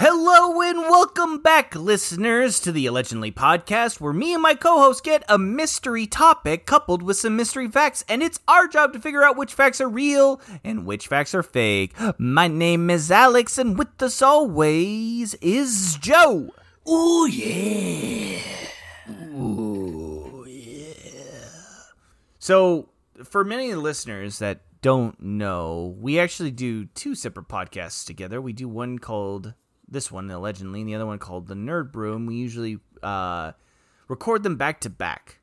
Hello 0.00 0.62
and 0.62 0.82
welcome 0.82 1.38
back, 1.42 1.74
listeners, 1.74 2.60
to 2.60 2.70
the 2.70 2.86
Allegedly 2.86 3.32
podcast, 3.32 4.00
where 4.00 4.12
me 4.12 4.32
and 4.32 4.40
my 4.40 4.54
co 4.54 4.78
host 4.78 5.02
get 5.02 5.24
a 5.28 5.36
mystery 5.38 6.06
topic 6.06 6.66
coupled 6.66 7.02
with 7.02 7.16
some 7.16 7.34
mystery 7.34 7.66
facts, 7.66 8.04
and 8.08 8.22
it's 8.22 8.38
our 8.46 8.68
job 8.68 8.92
to 8.92 9.00
figure 9.00 9.24
out 9.24 9.36
which 9.36 9.52
facts 9.52 9.80
are 9.80 9.88
real 9.88 10.40
and 10.62 10.86
which 10.86 11.08
facts 11.08 11.34
are 11.34 11.42
fake. 11.42 11.94
My 12.16 12.46
name 12.46 12.90
is 12.90 13.10
Alex, 13.10 13.58
and 13.58 13.76
with 13.76 14.00
us 14.00 14.22
always 14.22 15.34
is 15.34 15.98
Joe. 16.00 16.54
Ooh 16.88 17.26
yeah 17.26 18.40
Ooh, 19.34 20.44
yeah. 20.46 20.92
So, 22.38 22.90
for 23.24 23.42
many 23.42 23.74
listeners 23.74 24.38
that 24.38 24.60
don't 24.80 25.20
know, 25.20 25.96
we 25.98 26.20
actually 26.20 26.52
do 26.52 26.84
two 26.86 27.16
separate 27.16 27.48
podcasts 27.48 28.06
together. 28.06 28.40
We 28.40 28.52
do 28.52 28.68
one 28.68 29.00
called 29.00 29.54
this 29.88 30.10
one, 30.12 30.30
allegedly, 30.30 30.80
and 30.80 30.88
the 30.88 30.94
other 30.94 31.06
one 31.06 31.18
called 31.18 31.46
the 31.46 31.54
Nerd 31.54 31.92
Brew, 31.92 32.14
and 32.14 32.26
we 32.26 32.34
usually 32.36 32.78
uh, 33.02 33.52
record 34.08 34.42
them 34.42 34.56
back 34.56 34.80
to 34.82 34.90
back, 34.90 35.38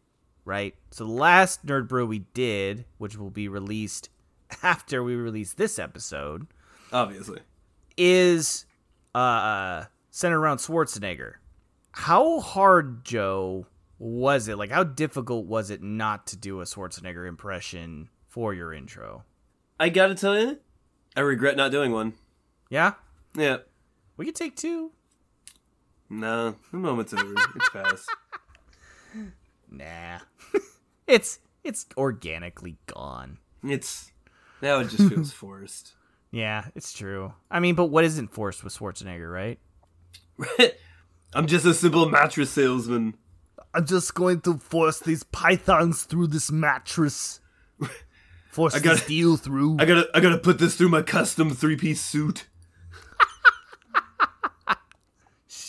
right? 0.45 0.75
So, 0.91 1.05
the 1.05 1.11
last 1.11 1.65
Nerd 1.65 1.87
Brew 1.87 2.05
we 2.05 2.19
did, 2.33 2.85
which 2.97 3.17
will 3.17 3.29
be 3.31 3.47
released 3.47 4.09
after 4.63 5.03
we 5.03 5.15
release 5.15 5.53
this 5.53 5.79
episode, 5.79 6.47
Obviously. 6.93 7.39
is 7.97 8.65
uh, 9.13 9.85
centered 10.11 10.39
around 10.39 10.57
Schwarzenegger. 10.57 11.33
How 11.91 12.39
hard, 12.41 13.05
Joe, 13.05 13.67
was 13.97 14.47
it? 14.47 14.57
Like, 14.57 14.71
how 14.71 14.83
difficult 14.83 15.45
was 15.45 15.69
it 15.69 15.81
not 15.81 16.27
to 16.27 16.37
do 16.37 16.59
a 16.61 16.65
Schwarzenegger 16.65 17.27
impression 17.27 18.09
for 18.27 18.53
your 18.53 18.73
intro? 18.73 19.23
I 19.79 19.89
gotta 19.89 20.15
tell 20.15 20.37
you, 20.39 20.59
I 21.15 21.21
regret 21.21 21.55
not 21.57 21.71
doing 21.71 21.91
one. 21.91 22.13
Yeah, 22.69 22.93
Yeah. 23.35 23.57
We 24.17 24.25
could 24.25 24.35
take 24.35 24.55
two. 24.55 24.91
No, 26.09 26.55
the 26.71 26.77
moment's 26.77 27.13
over. 27.13 27.33
It's 27.55 27.69
past. 27.69 28.09
Nah, 29.71 30.19
it's 31.07 31.39
it's 31.63 31.85
organically 31.97 32.77
gone. 32.85 33.39
It's 33.63 34.11
now 34.61 34.79
it 34.79 34.89
just 34.89 35.09
feels 35.09 35.31
forced. 35.33 35.93
Yeah, 36.31 36.65
it's 36.75 36.93
true. 36.93 37.33
I 37.49 37.59
mean, 37.59 37.75
but 37.75 37.85
what 37.85 38.03
isn't 38.05 38.31
forced 38.31 38.63
with 38.63 38.77
Schwarzenegger, 38.77 39.31
right? 39.31 39.59
I'm 41.33 41.47
just 41.47 41.65
a 41.65 41.73
simple 41.73 42.07
mattress 42.09 42.51
salesman. 42.51 43.15
I'm 43.73 43.85
just 43.85 44.13
going 44.13 44.41
to 44.41 44.57
force 44.59 44.99
these 44.99 45.23
pythons 45.23 46.03
through 46.03 46.27
this 46.27 46.51
mattress. 46.51 47.39
Force 48.51 48.75
I 48.75 48.79
gotta- 48.79 48.97
this 48.97 49.07
deal 49.07 49.35
through. 49.35 49.77
I 49.79 49.85
gotta 49.85 50.07
I 50.13 50.19
gotta 50.19 50.37
put 50.37 50.59
this 50.59 50.75
through 50.75 50.89
my 50.89 51.01
custom 51.01 51.49
three 51.51 51.75
piece 51.75 52.01
suit. 52.01 52.45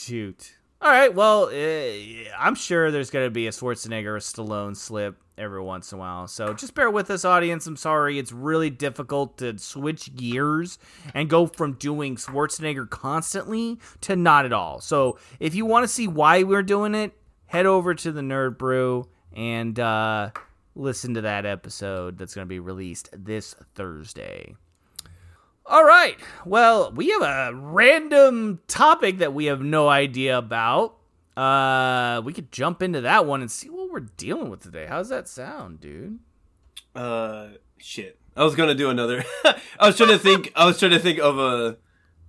Shoot. 0.07 0.57
All 0.81 0.91
right. 0.91 1.13
Well, 1.13 1.47
uh, 1.47 2.31
I'm 2.39 2.55
sure 2.55 2.91
there's 2.93 3.11
going 3.11 3.27
to 3.27 3.31
be 3.31 3.49
a 3.49 3.51
Schwarzenegger 3.51 4.07
or 4.07 4.19
Stallone 4.19 4.77
slip 4.77 5.17
every 5.37 5.61
once 5.61 5.91
in 5.91 5.99
a 5.99 6.01
while. 6.01 6.29
So 6.29 6.55
just 6.55 6.75
bear 6.75 6.91
with 6.91 7.11
us, 7.11 7.25
audience. 7.25 7.67
I'm 7.67 7.77
sorry. 7.77 8.19
It's 8.19 8.31
really 8.31 8.71
difficult 8.71 9.39
to 9.39 9.59
switch 9.59 10.15
gears 10.15 10.79
and 11.13 11.29
go 11.29 11.47
from 11.47 11.73
doing 11.73 12.15
Schwarzenegger 12.15 12.89
constantly 12.89 13.81
to 14.03 14.15
not 14.15 14.45
at 14.45 14.53
all. 14.53 14.81
So 14.81 15.19
if 15.41 15.57
you 15.57 15.67
want 15.67 15.83
to 15.85 15.89
see 15.89 16.07
why 16.07 16.45
we're 16.45 16.63
doing 16.63 16.95
it, 16.95 17.13
head 17.47 17.67
over 17.67 17.95
to 17.95 18.13
the 18.13 18.21
Nerd 18.21 18.57
Brew 18.57 19.09
and 19.35 19.81
uh, 19.81 20.31
listen 20.77 21.15
to 21.15 21.23
that 21.23 21.45
episode 21.45 22.17
that's 22.17 22.35
going 22.35 22.47
to 22.47 22.49
be 22.49 22.61
released 22.61 23.09
this 23.13 23.57
Thursday. 23.75 24.55
All 25.69 25.85
right. 25.85 26.17
Well, 26.45 26.93
we 26.93 27.09
have 27.11 27.23
a 27.23 27.55
random 27.55 28.61
topic 28.69 29.19
that 29.19 29.35
we 29.35 29.47
have 29.47 29.61
no 29.61 29.89
idea 29.89 30.39
about. 30.39 30.97
Uh, 31.37 32.23
we 32.25 32.33
could 32.33 32.51
jump 32.53 32.83
into 32.83 33.01
that 33.03 33.27
one 33.27 33.41
and 33.41 33.51
see 33.51 33.69
what 33.69 33.91
we're 33.91 34.01
dealing 34.01 34.49
with 34.49 34.63
today. 34.63 34.87
How's 34.89 35.09
that 35.09 35.29
sound, 35.29 35.81
dude? 35.81 36.19
Uh 36.95 37.49
shit. 37.79 38.19
I 38.35 38.45
was 38.45 38.55
gonna 38.55 38.75
do 38.75 38.89
another 38.89 39.23
I 39.79 39.87
was 39.87 39.97
trying 39.99 40.11
to 40.11 40.19
think 40.19 40.51
I 40.57 40.65
was 40.65 40.79
trying 40.79 40.93
to 40.93 40.99
think 40.99 41.19
of 41.19 41.39
a 41.39 41.77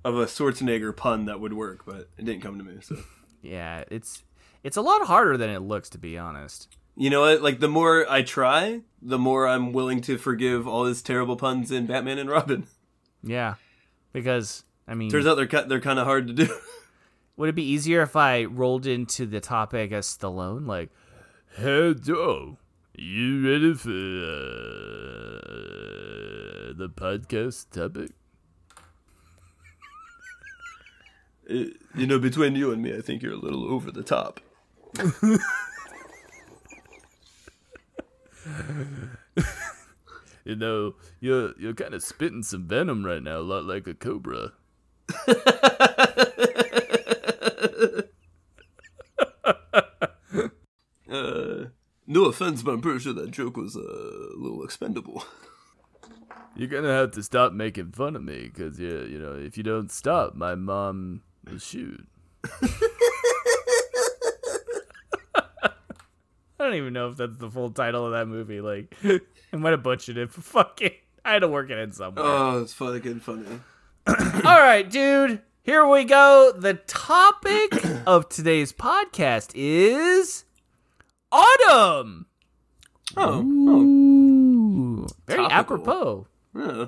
of 0.04 0.18
a 0.18 0.25
Schwarzenegger 0.25 0.96
pun 0.96 1.25
that 1.25 1.40
would 1.40 1.54
work, 1.54 1.86
but 1.86 2.09
it 2.18 2.25
didn't 2.25 2.42
come 2.42 2.58
to 2.58 2.66
me, 2.66 2.78
so 2.81 2.98
Yeah, 3.42 3.86
it's 3.90 4.24
it's 4.64 4.75
a 4.75 4.81
lot 4.81 5.08
harder 5.08 5.38
than 5.38 5.50
it 5.50 5.59
looks, 5.59 5.90
to 5.92 5.98
be 5.98 6.18
honest. 6.18 6.75
You 6.98 7.09
know 7.09 7.22
what? 7.22 7.42
Like 7.42 7.59
the 7.62 7.69
more 7.69 8.06
I 8.09 8.24
try, 8.24 8.81
the 9.02 9.19
more 9.19 9.48
I'm 9.48 9.72
willing 9.72 10.02
to 10.02 10.18
forgive 10.18 10.68
all 10.68 10.84
his 10.86 11.02
terrible 11.02 11.38
puns 11.38 11.72
in 11.72 11.86
Batman 11.86 12.18
and 12.18 12.30
Robin. 12.30 12.68
Yeah, 13.28 13.56
because 14.14 14.64
I 14.88 14.96
mean, 14.96 15.10
Turns 15.10 15.28
out 15.28 15.36
they're 15.36 15.64
they're 15.66 15.82
kind 15.82 16.00
of 16.00 16.06
hard 16.06 16.28
to 16.28 16.34
do. 16.34 16.48
would 17.38 17.50
it 17.50 17.56
be 17.56 17.64
easier 17.64 18.02
if 18.02 18.16
I 18.16 18.46
rolled 18.46 18.86
into 18.88 19.26
the 19.26 19.40
topic 19.40 19.92
as 19.92 20.08
Stallone, 20.08 20.66
like, 20.66 20.90
Hey 21.56 21.94
Joe, 21.94 22.58
you 22.96 23.48
ready 23.48 23.74
for 23.74 23.90
uh, 23.90 23.94
the 26.74 26.90
podcast 26.90 27.70
topic? 27.72 28.12
Uh, 31.50 31.72
you 31.96 32.08
know, 32.08 32.20
between 32.20 32.56
you 32.56 32.72
and 32.72 32.82
me, 32.82 32.96
I 32.96 33.02
think 33.02 33.22
you're 33.22 33.34
a 33.34 33.38
little 33.38 33.72
over 33.72 33.92
the 33.92 34.04
top. 34.04 34.40
You 40.47 40.56
know, 40.56 40.96
you're 41.19 41.52
you're 41.59 41.74
kind 41.74 41.94
of 41.94 42.02
spitting 42.02 42.41
some 42.41 42.69
venom 42.69 43.06
right 43.06 43.22
now, 43.22 43.40
a 43.40 43.41
lot 43.41 43.66
like 43.66 43.85
a 43.85 43.94
cobra. 43.94 44.53
Uh, 51.09 51.66
no 52.06 52.25
offense, 52.25 52.62
but 52.63 52.72
I'm 52.72 52.81
pretty 52.81 53.00
sure 53.00 53.13
that 53.13 53.31
joke 53.31 53.57
was 53.57 53.75
uh, 53.75 53.80
a 53.81 54.38
little 54.38 54.63
expendable. 54.63 55.24
You're 56.56 56.68
gonna 56.68 56.94
have 56.94 57.12
to 57.12 57.24
stop 57.24 57.53
making 57.53 57.91
fun 57.91 58.16
of 58.16 58.24
me, 58.24 58.50
cause 58.50 58.80
yeah, 58.80 59.02
you 59.02 59.19
know, 59.19 59.34
if 59.34 59.57
you 59.57 59.63
don't 59.63 59.90
stop, 59.90 60.36
my 60.36 60.56
mom 60.56 61.22
will 61.50 61.59
shoot. 61.59 62.07
don't 66.68 66.76
even 66.78 66.94
know 66.94 67.10
if 67.10 67.18
that's 67.18 67.38
the 67.38 67.50
full 67.50 67.72
title 67.72 68.06
of 68.06 68.12
that 68.14 68.28
movie. 68.28 68.62
Like, 68.62 68.96
I 69.04 69.56
might 69.56 69.72
have 69.72 69.84
butchered 69.84 70.18
it. 70.18 70.30
But 70.34 70.44
fuck 70.44 70.82
it, 70.82 70.98
I 71.26 71.34
had 71.34 71.40
to 71.40 71.48
work 71.48 71.70
it 71.70 71.78
in 71.78 71.92
somewhere. 71.92 72.26
Oh, 72.26 72.62
it's 72.62 72.74
fucking 72.74 73.20
funny. 73.22 73.46
All 74.08 74.16
right, 74.60 74.90
dude. 74.90 75.42
Here 75.64 75.86
we 75.86 76.06
go. 76.06 76.54
The 76.56 76.76
topic 76.76 77.84
of 78.08 78.30
today's 78.30 78.72
podcast 78.72 79.52
is 79.54 80.46
autumn. 81.32 82.26
Oh, 83.16 83.42
Ooh, 83.42 85.08
very 85.28 85.40
Topical. 85.48 85.52
apropos. 85.52 86.28
oh, 86.56 86.60
yeah. 86.62 86.86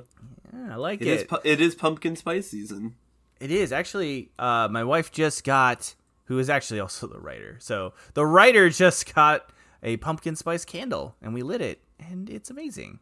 Yeah, 0.54 0.74
I 0.74 0.76
like 0.78 1.02
It 1.02 1.08
it. 1.08 1.20
is. 1.22 1.24
Pu- 1.26 1.38
it 1.44 1.62
is 1.62 1.76
pumpkin 1.76 2.16
spice 2.16 2.48
season. 2.50 2.96
It 3.40 3.52
is 3.52 3.72
actually. 3.72 4.32
Uh, 4.40 4.68
my 4.70 4.84
wife 4.84 5.12
just 5.12 5.44
got, 5.44 5.94
who 6.26 6.40
is 6.40 6.50
actually 6.50 6.80
also 6.80 7.08
the 7.08 7.20
writer. 7.20 7.58
So 7.60 7.94
the 8.14 8.26
writer 8.26 8.70
just 8.70 9.14
got 9.14 9.50
a 9.84 9.98
pumpkin 9.98 10.36
spice 10.36 10.66
candle, 10.66 11.16
and 11.22 11.34
we 11.34 11.42
lit 11.42 11.62
it, 11.62 11.82
and 12.00 12.30
it's 12.30 12.50
amazing. 12.50 13.00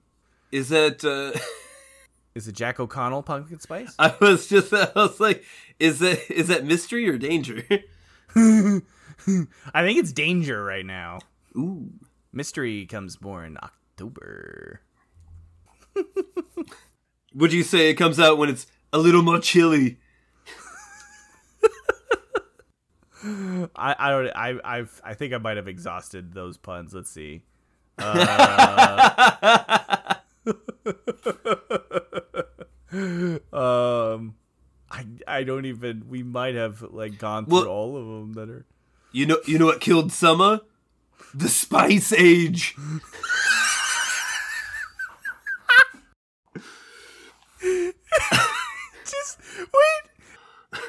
Is 0.51 0.69
that? 0.69 1.03
Uh, 1.03 1.37
Is 2.35 2.47
it 2.47 2.53
Jack 2.53 2.79
O'Connell 2.79 3.23
pumpkin 3.23 3.59
spice? 3.59 3.95
I 3.99 4.13
was 4.21 4.47
just. 4.47 4.71
I 4.71 4.91
was 4.95 5.19
like, 5.19 5.43
is 5.79 5.99
that 5.99 6.29
is 6.31 6.47
that 6.49 6.65
mystery 6.65 7.09
or 7.09 7.17
danger? 7.17 7.63
I 8.35 8.81
think 9.83 9.99
it's 9.99 10.11
danger 10.11 10.63
right 10.63 10.85
now. 10.85 11.19
Ooh. 11.57 11.89
Mystery 12.31 12.85
comes 12.85 13.19
more 13.19 13.43
in 13.43 13.57
October. 13.63 14.81
Would 17.33 17.53
you 17.53 17.63
say 17.63 17.89
it 17.89 17.95
comes 17.95 18.19
out 18.19 18.37
when 18.37 18.49
it's 18.49 18.67
a 18.93 18.99
little 18.99 19.23
more 19.23 19.39
chilly? 19.39 19.97
I 23.77 23.95
I 23.97 24.09
don't 24.11 24.27
I 24.35 24.59
I've 24.63 25.01
I 25.03 25.13
think 25.13 25.33
I 25.33 25.37
might 25.37 25.57
have 25.57 25.67
exhausted 25.67 26.33
those 26.33 26.57
puns. 26.57 26.93
Let's 26.93 27.09
see. 27.11 27.43
Uh, 27.99 30.13
um, 33.53 34.35
I 34.91 35.05
I 35.27 35.43
don't 35.43 35.65
even. 35.65 36.05
We 36.07 36.23
might 36.23 36.55
have 36.55 36.81
like 36.81 37.17
gone 37.17 37.45
through 37.45 37.55
Well- 37.61 37.67
all 37.67 37.97
of 37.97 38.05
them 38.05 38.33
that 38.33 38.49
are. 38.49 38.65
You 39.11 39.25
know, 39.25 39.37
you 39.45 39.57
know 39.57 39.65
what 39.65 39.81
killed 39.81 40.11
summer? 40.11 40.61
The 41.33 41.49
Spice 41.49 42.13
Age. 42.13 42.75
Just 49.05 49.39
wait. 49.59 50.81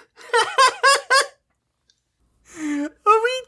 Are 3.07 3.23
we 3.23 3.43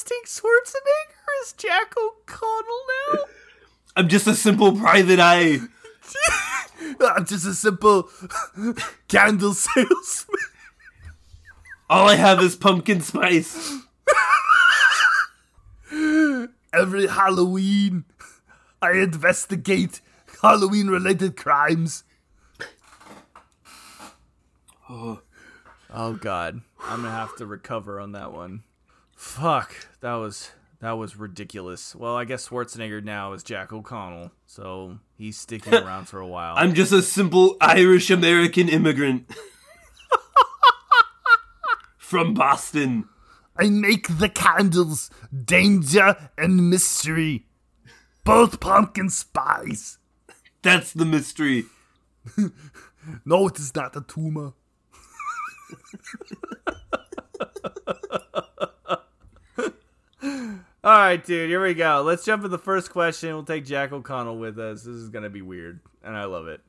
casting 0.00 0.20
Schwarzenegger 0.24 1.42
as 1.42 1.52
Jack 1.52 1.94
O'Connell 1.96 2.82
now? 3.12 3.18
I'm 3.96 4.08
just 4.08 4.26
a 4.26 4.34
simple 4.34 4.76
private 4.76 5.20
eye. 5.20 5.58
I'm 7.00 7.26
just 7.26 7.46
a 7.46 7.54
simple 7.54 8.08
candle 9.08 9.54
salesman. 9.54 10.38
All 11.88 12.08
I 12.08 12.14
have 12.14 12.40
is 12.40 12.56
pumpkin 12.56 13.00
spice. 13.00 13.78
Every 16.72 17.08
Halloween, 17.08 18.04
I 18.80 18.92
investigate 18.92 20.00
Halloween 20.40 20.86
related 20.86 21.36
crimes. 21.36 22.04
Oh, 24.88 25.20
oh 25.92 26.14
God, 26.14 26.62
I'm 26.80 27.02
gonna 27.02 27.10
have 27.10 27.36
to 27.36 27.46
recover 27.46 28.00
on 28.00 28.12
that 28.12 28.32
one. 28.32 28.62
Fuck, 29.20 29.86
that 30.00 30.14
was 30.14 30.52
that 30.80 30.92
was 30.92 31.14
ridiculous. 31.14 31.94
Well, 31.94 32.16
I 32.16 32.24
guess 32.24 32.48
Schwarzenegger 32.48 33.04
now 33.04 33.34
is 33.34 33.42
Jack 33.42 33.70
O'Connell, 33.70 34.32
so 34.46 34.98
he's 35.18 35.38
sticking 35.38 35.74
around 35.84 36.06
for 36.06 36.20
a 36.20 36.26
while. 36.26 36.54
I'm 36.56 36.72
just 36.72 36.90
a 36.90 37.02
simple 37.02 37.58
Irish 37.60 38.08
American 38.08 38.70
immigrant. 38.70 39.30
From 41.98 42.32
Boston. 42.32 43.10
I 43.58 43.68
make 43.68 44.08
the 44.08 44.30
candles 44.30 45.10
danger 45.44 46.30
and 46.38 46.70
mystery. 46.70 47.46
Both 48.24 48.58
pumpkin 48.58 49.10
spies. 49.10 49.98
That's 50.62 50.94
the 50.94 51.04
mystery. 51.04 51.66
No, 53.24 53.48
it 53.48 53.58
is 53.58 53.74
not 53.74 53.96
a 53.96 54.02
tumor. 54.02 54.52
All 60.82 60.96
right, 60.96 61.22
dude, 61.22 61.50
here 61.50 61.62
we 61.62 61.74
go. 61.74 62.00
Let's 62.02 62.24
jump 62.24 62.40
to 62.42 62.48
the 62.48 62.56
first 62.56 62.90
question. 62.90 63.34
We'll 63.34 63.44
take 63.44 63.66
Jack 63.66 63.92
O'Connell 63.92 64.38
with 64.38 64.58
us. 64.58 64.84
This 64.84 64.94
is 64.94 65.10
going 65.10 65.24
to 65.24 65.28
be 65.28 65.42
weird, 65.42 65.80
and 66.02 66.16
I 66.16 66.24
love 66.24 66.48
it. 66.48 66.62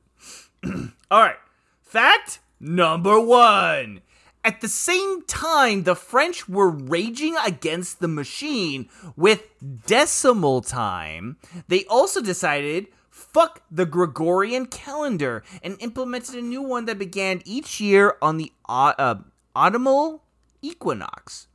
All 1.10 1.20
right. 1.22 1.36
Fact 1.80 2.40
number 2.60 3.18
one. 3.18 4.02
At 4.44 4.60
the 4.60 4.68
same 4.68 5.22
time, 5.22 5.84
the 5.84 5.94
French 5.94 6.46
were 6.46 6.68
raging 6.68 7.36
against 7.42 8.00
the 8.00 8.08
machine 8.08 8.90
with 9.16 9.44
decimal 9.86 10.60
time, 10.60 11.38
they 11.68 11.86
also 11.86 12.20
decided 12.20 12.88
fuck 13.08 13.62
the 13.70 13.86
Gregorian 13.86 14.66
calendar 14.66 15.42
and 15.62 15.80
implemented 15.80 16.34
a 16.34 16.42
new 16.42 16.60
one 16.60 16.84
that 16.84 16.98
began 16.98 17.40
each 17.46 17.80
year 17.80 18.16
on 18.20 18.36
the 18.36 18.52
uh, 18.68 19.14
autumnal 19.56 20.22
equinox. 20.60 21.46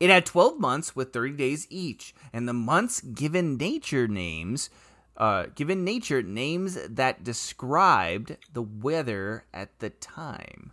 It 0.00 0.10
had 0.10 0.26
12 0.26 0.60
months 0.60 0.94
with 0.94 1.12
30 1.12 1.32
days 1.32 1.66
each, 1.70 2.14
and 2.32 2.48
the 2.48 2.52
months 2.52 3.00
given 3.00 3.56
nature 3.56 4.06
names, 4.06 4.70
uh, 5.16 5.46
given 5.54 5.84
nature 5.84 6.22
names 6.22 6.78
that 6.88 7.24
described 7.24 8.36
the 8.52 8.62
weather 8.62 9.44
at 9.52 9.78
the 9.80 9.90
time. 9.90 10.70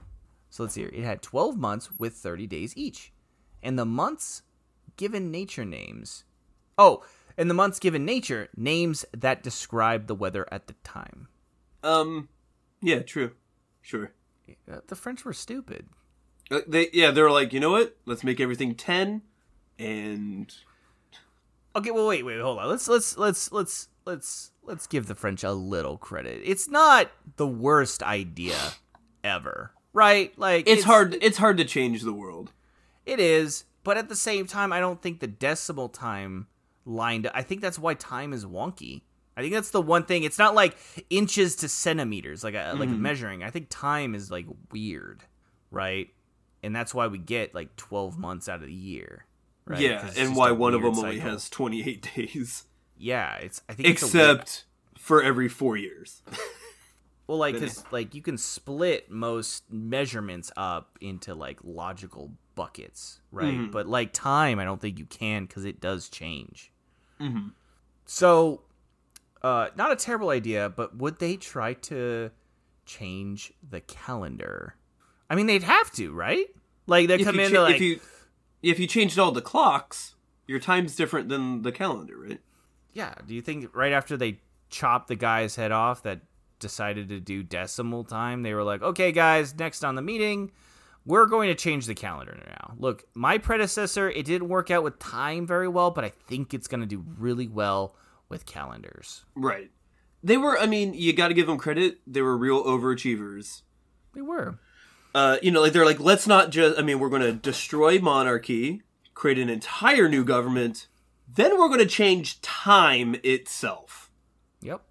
So 0.50 0.63
let's 0.63 0.75
see 0.75 0.81
here. 0.81 0.92
It 0.94 1.04
had 1.04 1.22
12 1.22 1.57
months 1.57 1.89
with 1.98 2.13
30 2.13 2.45
days 2.48 2.77
each, 2.77 3.12
and 3.63 3.80
the 3.80 3.86
months 3.86 4.44
given 4.95 5.31
nature 5.31 5.66
names. 5.66 6.24
Oh, 6.77 7.04
and 7.38 7.50
the 7.50 7.56
months 7.56 7.80
given 7.80 8.06
nature 8.06 8.50
names 8.56 9.06
that 9.12 9.44
describe 9.44 10.07
the 10.07 10.16
weather 10.16 10.48
at 10.51 10.68
the 10.68 10.75
time. 10.83 11.27
Um, 11.83 12.30
yeah, 12.81 13.00
true. 13.00 13.31
Sure. 13.81 14.12
Uh, 14.72 14.80
The 14.88 14.95
French 14.95 15.25
were 15.25 15.33
stupid. 15.33 15.88
Uh, 16.52 16.62
They 16.68 16.90
yeah, 16.94 17.12
they're 17.12 17.32
like, 17.32 17.54
you 17.54 17.60
know 17.60 17.72
what? 17.72 17.96
Let's 18.06 18.24
make 18.24 18.40
everything 18.40 18.76
ten, 18.76 19.22
and 19.80 20.54
Okay, 21.76 21.92
well, 21.92 22.08
wait, 22.08 22.24
wait, 22.24 22.40
hold 22.40 22.60
on. 22.60 22.70
Let's 22.70 22.88
let's 22.88 23.18
let's 23.18 23.52
let's 23.52 23.90
let's 24.06 24.52
let's 24.64 24.88
give 24.88 25.08
the 25.08 25.16
French 25.16 25.44
a 25.44 25.52
little 25.52 25.98
credit. 25.98 26.42
It's 26.46 26.70
not 26.70 27.12
the 27.36 27.48
worst 27.48 28.02
idea 28.02 28.58
ever, 29.24 29.72
right? 29.92 30.38
Like 30.40 30.70
it's, 30.70 30.84
hard. 30.84 31.18
It's 31.22 31.38
hard 31.38 31.58
to 31.58 31.66
change 31.66 32.04
the 32.04 32.14
world. 32.14 32.54
It 33.06 33.20
is, 33.20 33.66
but 33.84 33.98
at 33.98 34.08
the 34.08 34.16
same 34.16 34.48
time, 34.48 34.72
I 34.72 34.80
don't 34.80 35.02
think 35.02 35.20
the 35.20 35.28
decimal 35.28 35.90
time 35.90 36.48
lined. 36.86 37.30
I 37.34 37.42
think 37.42 37.60
that's 37.60 37.78
why 37.78 37.94
time 37.94 38.32
is 38.32 38.46
wonky. 38.46 39.02
I 39.36 39.42
think 39.42 39.54
that's 39.54 39.72
the 39.72 39.82
one 39.82 40.06
thing. 40.06 40.24
It's 40.24 40.40
not 40.40 40.56
like 40.56 40.78
inches 41.10 41.58
to 41.58 41.68
centimeters, 41.68 42.42
like 42.42 42.56
a, 42.56 42.74
like 42.78 42.88
measuring. 42.88 43.44
I 43.44 43.50
think 43.50 43.68
time 43.70 44.16
is 44.16 44.32
like 44.32 44.46
weird, 44.72 45.26
right? 45.72 46.08
And 46.66 46.76
that's 46.76 46.94
why 46.94 47.08
we 47.08 47.18
get 47.18 47.54
like 47.56 47.76
twelve 47.76 48.18
months 48.18 48.50
out 48.50 48.62
of 48.62 48.68
the 48.68 48.74
year, 48.74 49.26
right? 49.66 49.80
yeah 49.80 50.10
and 50.18 50.36
why 50.36 50.52
one 50.52 50.74
of 50.74 50.82
them 50.82 50.94
weird 50.94 51.06
only 51.06 51.20
has 51.20 51.50
twenty 51.50 51.88
eight 51.88 52.10
days, 52.16 52.66
Yeah, 52.98 53.36
it's. 53.36 53.62
I 53.70 53.74
think 53.74 53.88
except 53.90 54.66
for 54.98 55.22
every 55.24 55.48
four 55.48 55.78
years. 55.78 56.22
Well, 57.28 57.40
like, 57.40 57.60
cause 57.60 57.84
like 57.92 58.14
you 58.14 58.22
can 58.22 58.38
split 58.38 59.10
most 59.10 59.64
measurements 59.72 60.52
up 60.56 61.00
into 61.02 61.34
like 61.34 61.58
logical 61.64 62.32
buckets, 62.54 63.20
right? 63.32 63.56
Mhm. 63.56 63.72
But 63.72 63.88
like 63.88 64.14
time, 64.14 64.60
I 64.60 64.64
don't 64.64 64.80
think 64.80 65.00
you 65.00 65.06
can 65.06 65.46
because 65.46 65.66
it 65.66 65.82
does 65.82 66.08
change. 66.10 66.72
Mhm. 67.20 67.54
So, 68.06 68.62
uh, 69.42 69.70
not 69.76 69.92
a 69.92 69.96
terrible 69.96 70.30
idea, 70.30 70.70
but 70.70 70.98
would 70.98 71.18
they 71.18 71.36
try 71.36 71.74
to 71.74 72.30
change 72.86 73.52
the 73.68 73.82
calendar? 73.82 74.76
I 75.30 75.36
mean, 75.36 75.48
they'd 75.48 75.63
have 75.63 75.92
to, 75.94 76.13
right? 76.13 76.45
Like 76.88 77.07
they 77.07 77.24
come 77.24 77.39
in 77.39 77.51
cha- 77.51 77.63
like, 77.63 77.75
if 77.75 77.81
you 77.81 78.00
if 78.62 78.80
you 78.80 78.88
changed 78.88 79.18
all 79.19 79.31
the 79.31 79.42
clocks, 79.42 80.16
your 80.48 80.60
time's 80.60 80.95
different 80.95 81.30
than 81.30 81.62
the 81.62 81.72
calendar, 81.72 82.18
right? 82.18 82.39
yeah. 82.94 83.13
Do 83.27 83.36
you 83.36 83.42
think 83.42 83.75
right 83.75 83.92
after 83.92 84.18
they 84.18 84.39
chopped 84.69 85.07
the 85.10 85.16
guy's 85.16 85.56
head 85.56 85.72
off 85.72 86.01
that 86.04 86.22
decided 86.60 87.10
to 87.10 87.19
do 87.19 87.44
decimal 87.44 88.04
time, 88.04 88.42
they 88.42 88.54
were 88.54 88.63
like, 88.63 88.81
okay, 88.81 89.12
guys, 89.12 89.54
next 89.54 89.83
on 89.83 89.95
the 89.95 90.01
meeting, 90.01 90.51
we're 91.06 91.25
going 91.25 91.50
to 91.50 91.56
change 91.56 91.86
the 91.86 91.94
calendar 91.94 92.42
now. 92.48 92.74
Look, 92.80 93.03
my 93.13 93.38
predecessor, 93.38 94.10
it 94.10 94.25
didn't 94.25 94.48
work 94.48 94.72
out 94.72 94.84
with 94.84 94.98
time 94.98 95.46
very 95.46 95.67
well, 95.67 95.91
but 95.91 96.03
I 96.03 96.10
think 96.10 96.53
it's 96.53 96.67
going 96.67 96.82
to 96.82 96.88
do 96.88 97.03
really 97.17 97.48
well 97.48 97.96
with 98.29 98.46
calendars. 98.46 99.25
Right. 99.36 99.70
They 100.24 100.38
were. 100.38 100.58
I 100.58 100.65
mean, 100.65 100.96
you 100.96 101.13
got 101.13 101.27
to 101.27 101.36
give 101.36 101.46
them 101.46 101.58
credit. 101.58 102.00
They 102.08 102.22
were 102.22 102.36
real 102.36 102.63
overachievers. 102.63 103.62
They 104.13 104.22
were. 104.22 104.58
Uh, 105.15 105.38
you 105.41 105.50
know, 105.50 105.62
like 105.62 105.72
they're 105.72 105.86
like, 105.86 106.00
let's 106.00 106.27
not 106.27 106.50
just. 106.51 106.77
I 106.77 106.81
mean, 106.81 107.00
we're 107.00 107.10
going 107.10 107.22
to 107.22 107.31
destroy 107.31 108.00
monarchy, 108.00 108.81
create 109.13 109.39
an 109.39 109.50
entire 109.50 110.10
new 110.10 110.25
government, 110.25 110.88
then 111.34 111.57
we're 111.57 111.69
going 111.69 111.79
to 111.79 111.86
change 111.88 112.41
time 112.41 113.15
itself. 113.24 114.12
Yep. 114.62 114.81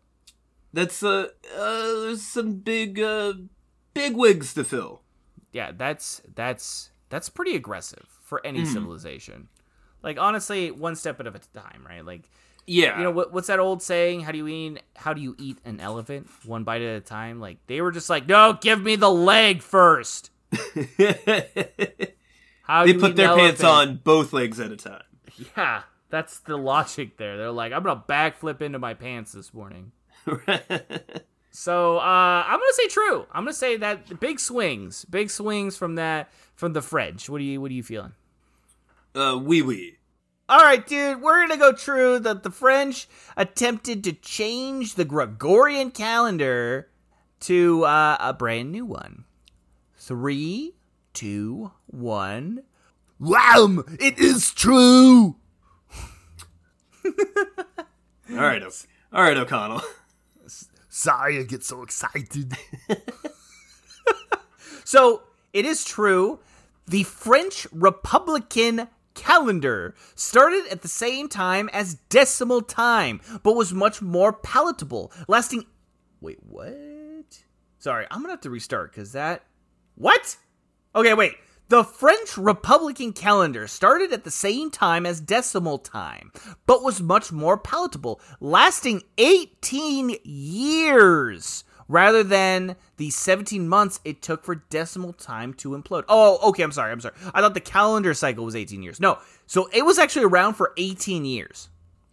That's 0.73 1.03
uh, 1.03 1.29
uh 1.57 2.01
there's 2.01 2.23
some 2.23 2.55
big 2.55 2.99
uh 2.99 3.35
big 3.93 4.17
wigs 4.17 4.55
to 4.55 4.65
fill. 4.65 5.03
Yeah, 5.53 5.73
that's 5.77 6.23
that's 6.35 6.91
that's 7.11 7.29
pretty 7.29 7.55
aggressive 7.55 8.07
for 8.23 8.45
any 8.45 8.63
Mm-hmm. 8.63 8.73
civilization. 8.73 9.49
Like 10.03 10.19
honestly, 10.19 10.71
one 10.71 10.97
step 10.97 11.21
at 11.21 11.27
a 11.27 11.31
time, 11.53 11.87
right? 11.87 12.05
Like 12.05 12.31
Yeah, 12.67 12.97
you 12.99 13.05
know 13.05 13.11
what, 13.11 13.33
what's 13.33 13.49
that 13.49 13.59
old 13.59 13.83
saying? 13.83 14.21
How 14.21 14.33
do 14.33 14.39
you 14.39 14.49
eat? 14.49 14.83
How 14.97 15.13
do 15.13 15.21
you 15.21 15.37
eat 15.39 15.59
an 15.65 15.81
elephant? 15.81 16.29
One 16.45 16.65
bite 16.65 16.83
at 16.83 16.97
a 16.97 17.01
time. 17.01 17.41
Like 17.41 17.59
they 17.67 17.81
were 17.81 17.93
just 17.93 18.09
like, 18.09 18.27
no, 18.27 18.59
give 18.61 18.83
me 18.83 18.97
the 18.97 19.11
leg 19.11 19.63
first. 19.63 20.31
How 22.63 22.87
they 22.87 22.95
put 22.95 23.17
their 23.17 23.35
pants 23.35 23.63
on 23.63 24.01
both 24.03 24.33
legs 24.33 24.59
at 24.61 24.71
a 24.71 24.77
time. 24.77 25.03
Yeah, 25.57 25.83
that's 26.11 26.39
the 26.41 26.57
logic 26.57 27.17
there. 27.17 27.37
They're 27.37 27.51
like, 27.51 27.73
I'm 27.73 27.83
gonna 27.83 28.03
backflip 28.09 28.63
into 28.63 28.79
my 28.79 28.95
pants 28.95 29.33
this 29.33 29.53
morning. 29.53 29.93
So 31.57 31.99
uh, 31.99 32.45
I'm 32.49 32.59
gonna 32.59 32.73
say 32.73 32.89
true. 32.89 33.27
I'm 33.31 33.45
gonna 33.45 33.53
say 33.53 33.77
that 33.77 34.19
big 34.19 34.41
swings, 34.41 35.05
big 35.05 35.31
swings 35.31 35.77
from 35.77 35.95
that 35.95 36.29
from 36.57 36.73
the 36.73 36.83
French. 36.83 37.31
What 37.31 37.41
are 37.41 37.45
you 37.45 37.61
What 37.61 37.71
are 37.71 37.75
you 37.75 37.85
feeling? 37.85 38.13
uh, 39.15 39.39
wee 39.41 39.63
wee. 39.63 39.95
All 40.49 40.61
right, 40.61 40.87
dude, 40.87 41.23
we're 41.23 41.41
gonna 41.47 41.59
go 41.59 41.73
true 41.73 42.19
that 42.19 42.43
the 42.43 42.51
French 42.51 43.09
attempted 43.37 44.05
to 44.05 44.13
change 44.13 44.95
the 44.95 45.05
Gregorian 45.07 45.91
calendar 45.91 46.91
to 47.41 47.85
uh, 47.85 48.17
a 48.21 48.33
brand 48.35 48.71
new 48.71 48.85
one. 48.85 49.25
Three, 49.97 50.75
two, 51.15 51.73
one. 51.87 52.63
Wham! 53.19 53.85
It 54.01 54.19
is 54.19 54.53
true! 54.53 55.37
All 57.07 57.13
right, 58.31 58.63
o- 58.63 58.71
all 59.13 59.23
right, 59.23 59.37
O'Connell. 59.37 59.83
Sorry, 60.89 61.39
I 61.39 61.43
get 61.45 61.63
so 61.65 61.83
excited. 61.83 62.55
So 64.87 65.23
it 65.53 65.65
is 65.65 65.85
true. 65.85 66.39
The 66.87 67.03
French 67.05 67.67
Republican 67.73 68.87
calendar 69.15 69.95
started 70.15 70.67
at 70.71 70.83
the 70.83 70.89
same 70.89 71.29
time 71.29 71.69
as 71.73 71.95
decimal 72.09 72.63
time, 72.63 73.21
but 73.43 73.57
was 73.57 73.73
much 73.73 74.03
more 74.03 74.33
palatable, 74.33 75.13
lasting. 75.29 75.65
Wait, 76.21 76.39
what? 76.43 77.45
Sorry, 77.79 78.07
I'm 78.11 78.21
gonna 78.21 78.33
have 78.33 78.41
to 78.43 78.51
restart 78.51 78.93
because 78.93 79.13
that. 79.13 79.45
What? 79.95 80.37
Okay, 80.95 81.15
wait. 81.15 81.35
The 81.69 81.83
French 81.83 82.37
Republican 82.37 83.13
calendar 83.15 83.67
started 83.67 84.13
at 84.13 84.25
the 84.25 84.31
same 84.31 84.71
time 84.71 85.07
as 85.07 85.21
decimal 85.21 85.79
time, 85.79 86.31
but 86.67 86.83
was 86.83 87.01
much 87.01 87.33
more 87.33 87.57
palatable, 87.57 88.21
lasting 88.39 89.03
18 89.17 90.17
years 90.25 91.65
rather 91.89 92.23
than 92.23 92.77
the 92.97 93.11
17 93.11 93.69
months 93.69 94.01
it 94.05 94.23
took 94.23 94.45
for 94.45 94.57
decimal 94.57 95.13
time 95.13 95.55
to 95.55 95.71
implode. 95.71 96.05
Oh, 96.09 96.39
okay, 96.51 96.63
I'm 96.63 96.73
sorry, 96.73 96.93
I'm 96.93 97.01
sorry. 97.01 97.15
I 97.35 97.41
thought 97.41 97.55
the 97.55 97.61
calendar 97.61 98.15
cycle 98.15 98.45
was 98.45 98.57
18 98.57 98.83
years. 98.83 99.01
No, 99.01 99.19
so 99.47 99.69
it 99.73 99.85
was 99.85 99.99
actually 99.99 100.25
around 100.27 100.55
for 100.55 100.73
18 100.77 101.25
years. 101.25 101.69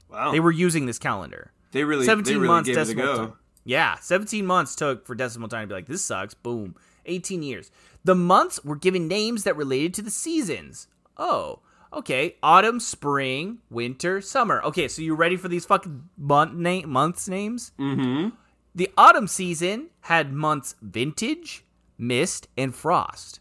Wow. 0.09 0.31
They 0.31 0.39
were 0.39 0.51
using 0.51 0.85
this 0.85 0.99
calendar. 0.99 1.51
They 1.71 1.83
really, 1.83 2.05
17 2.05 2.33
they 2.33 2.37
really 2.37 2.47
months 2.47 2.67
gave 2.67 2.77
it 2.77 2.81
a 2.81 2.83
decimal 2.85 3.05
go. 3.05 3.17
time. 3.17 3.33
Yeah, 3.63 3.95
17 3.99 4.45
months 4.45 4.75
took 4.75 5.05
for 5.05 5.15
decimal 5.15 5.47
time 5.47 5.63
to 5.63 5.67
be 5.67 5.73
like, 5.75 5.87
this 5.87 6.03
sucks. 6.03 6.33
Boom. 6.33 6.75
18 7.05 7.43
years. 7.43 7.71
The 8.03 8.15
months 8.15 8.63
were 8.65 8.75
given 8.75 9.07
names 9.07 9.43
that 9.43 9.55
related 9.55 9.93
to 9.95 10.01
the 10.01 10.09
seasons. 10.11 10.87
Oh, 11.17 11.59
okay. 11.93 12.35
Autumn, 12.43 12.79
spring, 12.79 13.59
winter, 13.69 14.19
summer. 14.19 14.61
Okay, 14.63 14.87
so 14.87 15.01
you 15.01 15.15
ready 15.15 15.37
for 15.37 15.47
these 15.47 15.65
fucking 15.65 16.09
month 16.17 16.53
na- 16.53 16.87
months 16.87 17.27
names? 17.29 17.71
Mm-hmm. 17.79 18.35
The 18.73 18.89
autumn 18.97 19.27
season 19.27 19.89
had 20.01 20.31
months 20.31 20.75
vintage, 20.81 21.65
mist, 21.97 22.47
and 22.57 22.73
frost. 22.73 23.39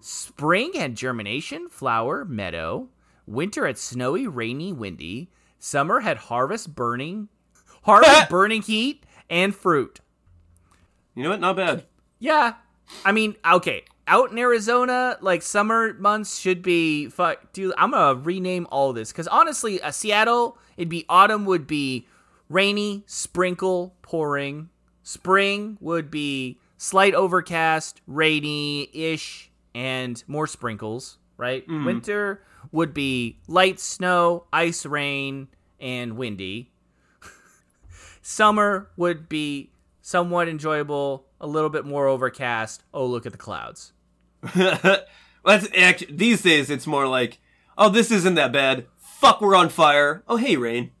Spring 0.00 0.72
had 0.74 0.94
germination, 0.94 1.68
flower, 1.68 2.24
meadow. 2.24 2.88
Winter 3.26 3.66
had 3.66 3.78
snowy, 3.78 4.26
rainy, 4.26 4.72
windy. 4.72 5.30
Summer 5.58 6.00
had 6.00 6.16
harvest, 6.16 6.74
burning, 6.74 7.28
harvest, 7.82 8.28
burning 8.28 8.62
heat, 8.62 9.04
and 9.30 9.54
fruit. 9.54 10.00
You 11.14 11.22
know 11.22 11.30
what? 11.30 11.40
Not 11.40 11.56
bad. 11.56 11.86
Yeah, 12.18 12.54
I 13.04 13.12
mean, 13.12 13.36
okay. 13.44 13.84
Out 14.08 14.32
in 14.32 14.38
Arizona, 14.38 15.16
like 15.20 15.42
summer 15.42 15.94
months 15.94 16.38
should 16.38 16.60
be 16.60 17.08
fuck. 17.08 17.52
Dude, 17.52 17.72
I'm 17.78 17.92
gonna 17.92 18.20
rename 18.20 18.66
all 18.70 18.92
this 18.92 19.12
because 19.12 19.28
honestly, 19.28 19.80
uh, 19.80 19.92
Seattle, 19.92 20.58
it'd 20.76 20.88
be 20.88 21.06
autumn 21.08 21.44
would 21.44 21.66
be 21.68 22.08
rainy, 22.52 23.04
sprinkle, 23.06 23.94
pouring. 24.02 24.68
Spring 25.02 25.78
would 25.80 26.10
be 26.10 26.58
slight 26.76 27.14
overcast, 27.14 28.00
rainy 28.06 28.88
ish, 28.92 29.50
and 29.74 30.22
more 30.26 30.46
sprinkles. 30.46 31.18
Right. 31.36 31.66
Mm-hmm. 31.66 31.84
Winter 31.86 32.44
would 32.70 32.94
be 32.94 33.38
light 33.48 33.80
snow, 33.80 34.46
ice, 34.52 34.86
rain, 34.86 35.48
and 35.80 36.16
windy. 36.16 36.70
Summer 38.22 38.90
would 38.96 39.28
be 39.28 39.72
somewhat 40.00 40.48
enjoyable, 40.48 41.26
a 41.40 41.46
little 41.46 41.70
bit 41.70 41.84
more 41.84 42.06
overcast. 42.06 42.84
Oh, 42.94 43.06
look 43.06 43.26
at 43.26 43.32
the 43.32 43.38
clouds. 43.38 43.92
That's 44.54 45.68
actually 45.76 46.14
these 46.14 46.42
days. 46.42 46.70
It's 46.70 46.86
more 46.86 47.08
like, 47.08 47.40
oh, 47.76 47.88
this 47.88 48.10
isn't 48.10 48.34
that 48.36 48.52
bad. 48.52 48.86
Fuck, 48.98 49.40
we're 49.40 49.56
on 49.56 49.68
fire. 49.68 50.22
Oh, 50.28 50.36
hey, 50.36 50.56
rain. 50.56 50.90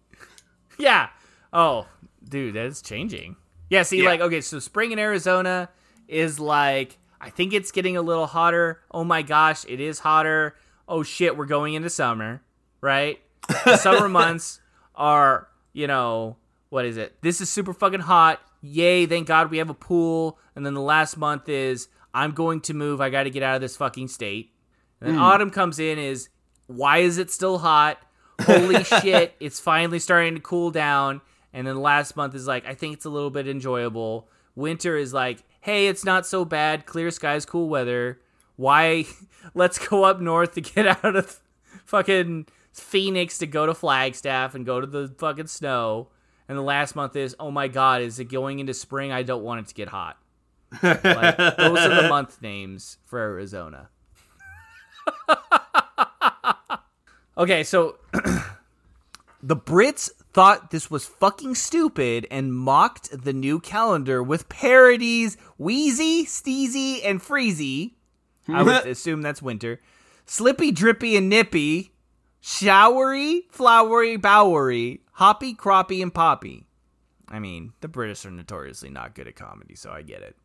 Yeah. 0.78 1.10
Oh, 1.52 1.86
dude, 2.28 2.54
that's 2.54 2.82
changing. 2.82 3.36
Yeah, 3.70 3.82
see, 3.82 4.02
Yeah. 4.02 4.10
like, 4.10 4.20
okay, 4.20 4.40
so 4.40 4.58
spring 4.58 4.92
in 4.92 4.98
Arizona 4.98 5.68
is 6.08 6.38
like, 6.38 6.98
I 7.20 7.30
think 7.30 7.52
it's 7.52 7.70
getting 7.70 7.96
a 7.96 8.02
little 8.02 8.26
hotter. 8.26 8.82
Oh 8.90 9.04
my 9.04 9.22
gosh, 9.22 9.64
it 9.68 9.80
is 9.80 10.00
hotter. 10.00 10.56
Oh 10.88 11.02
shit, 11.02 11.36
we're 11.36 11.46
going 11.46 11.74
into 11.74 11.88
summer, 11.88 12.42
right? 12.80 13.20
The 13.64 13.76
summer 13.76 14.08
months 14.10 14.60
are, 14.94 15.48
you 15.72 15.86
know, 15.86 16.36
what 16.68 16.84
is 16.84 16.96
it? 16.96 17.20
This 17.22 17.40
is 17.40 17.48
super 17.48 17.72
fucking 17.72 18.00
hot. 18.00 18.40
Yay, 18.60 19.06
thank 19.06 19.26
God 19.26 19.50
we 19.50 19.58
have 19.58 19.70
a 19.70 19.74
pool. 19.74 20.38
And 20.54 20.64
then 20.64 20.74
the 20.74 20.80
last 20.80 21.16
month 21.16 21.48
is, 21.48 21.88
I'm 22.14 22.32
going 22.32 22.60
to 22.62 22.74
move. 22.74 23.00
I 23.00 23.10
got 23.10 23.24
to 23.24 23.30
get 23.30 23.42
out 23.42 23.54
of 23.54 23.60
this 23.60 23.76
fucking 23.76 24.08
state. 24.08 24.52
And 25.00 25.10
then 25.10 25.16
hmm. 25.16 25.22
autumn 25.22 25.50
comes 25.50 25.78
in 25.78 25.98
is, 25.98 26.28
why 26.66 26.98
is 26.98 27.18
it 27.18 27.30
still 27.30 27.58
hot? 27.58 27.98
Holy 28.40 28.82
shit, 29.00 29.34
it's 29.40 29.60
finally 29.60 29.98
starting 29.98 30.34
to 30.34 30.40
cool 30.40 30.70
down. 30.70 31.20
And 31.52 31.66
then 31.66 31.80
last 31.80 32.16
month 32.16 32.34
is 32.34 32.46
like, 32.46 32.66
I 32.66 32.74
think 32.74 32.94
it's 32.94 33.04
a 33.04 33.10
little 33.10 33.30
bit 33.30 33.46
enjoyable. 33.46 34.28
Winter 34.54 34.96
is 34.96 35.12
like, 35.12 35.44
hey, 35.60 35.86
it's 35.86 36.04
not 36.04 36.26
so 36.26 36.44
bad. 36.44 36.86
Clear 36.86 37.10
skies, 37.10 37.44
cool 37.44 37.68
weather. 37.68 38.20
Why? 38.56 39.06
Let's 39.54 39.78
go 39.78 40.04
up 40.04 40.20
north 40.20 40.54
to 40.54 40.60
get 40.60 40.86
out 41.04 41.16
of 41.16 41.40
fucking 41.84 42.46
Phoenix 42.72 43.38
to 43.38 43.46
go 43.46 43.66
to 43.66 43.74
Flagstaff 43.74 44.54
and 44.54 44.64
go 44.64 44.80
to 44.80 44.86
the 44.86 45.14
fucking 45.18 45.46
snow. 45.46 46.08
And 46.48 46.58
the 46.58 46.62
last 46.62 46.96
month 46.96 47.16
is, 47.16 47.36
oh 47.38 47.50
my 47.50 47.68
god, 47.68 48.02
is 48.02 48.18
it 48.18 48.24
going 48.24 48.58
into 48.58 48.74
spring? 48.74 49.12
I 49.12 49.22
don't 49.22 49.42
want 49.42 49.60
it 49.60 49.68
to 49.68 49.74
get 49.74 49.88
hot. 49.88 50.18
Like, 50.82 51.36
those 51.36 51.78
are 51.78 52.02
the 52.02 52.08
month 52.10 52.40
names 52.40 52.98
for 53.04 53.18
Arizona. 53.18 53.88
okay, 57.36 57.62
so 57.62 57.96
the 59.42 59.56
Brits 59.56 60.10
thought 60.32 60.70
this 60.70 60.90
was 60.90 61.04
fucking 61.04 61.54
stupid 61.54 62.26
and 62.30 62.54
mocked 62.54 63.24
the 63.24 63.32
new 63.32 63.60
calendar 63.60 64.22
with 64.22 64.48
parodies 64.48 65.36
Wheezy, 65.58 66.24
Steezy, 66.24 67.00
and 67.04 67.20
Freezy. 67.20 67.92
I 68.48 68.62
would 68.62 68.86
assume 68.86 69.22
that's 69.22 69.42
winter. 69.42 69.80
Slippy, 70.26 70.72
Drippy, 70.72 71.16
and 71.16 71.28
Nippy. 71.28 71.92
Showery, 72.42 73.42
Flowery, 73.50 74.16
Bowery. 74.16 75.00
Hoppy, 75.12 75.54
Croppy, 75.54 76.02
and 76.02 76.12
Poppy. 76.12 76.66
I 77.28 77.38
mean, 77.38 77.72
the 77.80 77.88
British 77.88 78.26
are 78.26 78.30
notoriously 78.30 78.90
not 78.90 79.14
good 79.14 79.28
at 79.28 79.36
comedy, 79.36 79.74
so 79.76 79.90
I 79.90 80.02
get 80.02 80.22
it. 80.22 80.36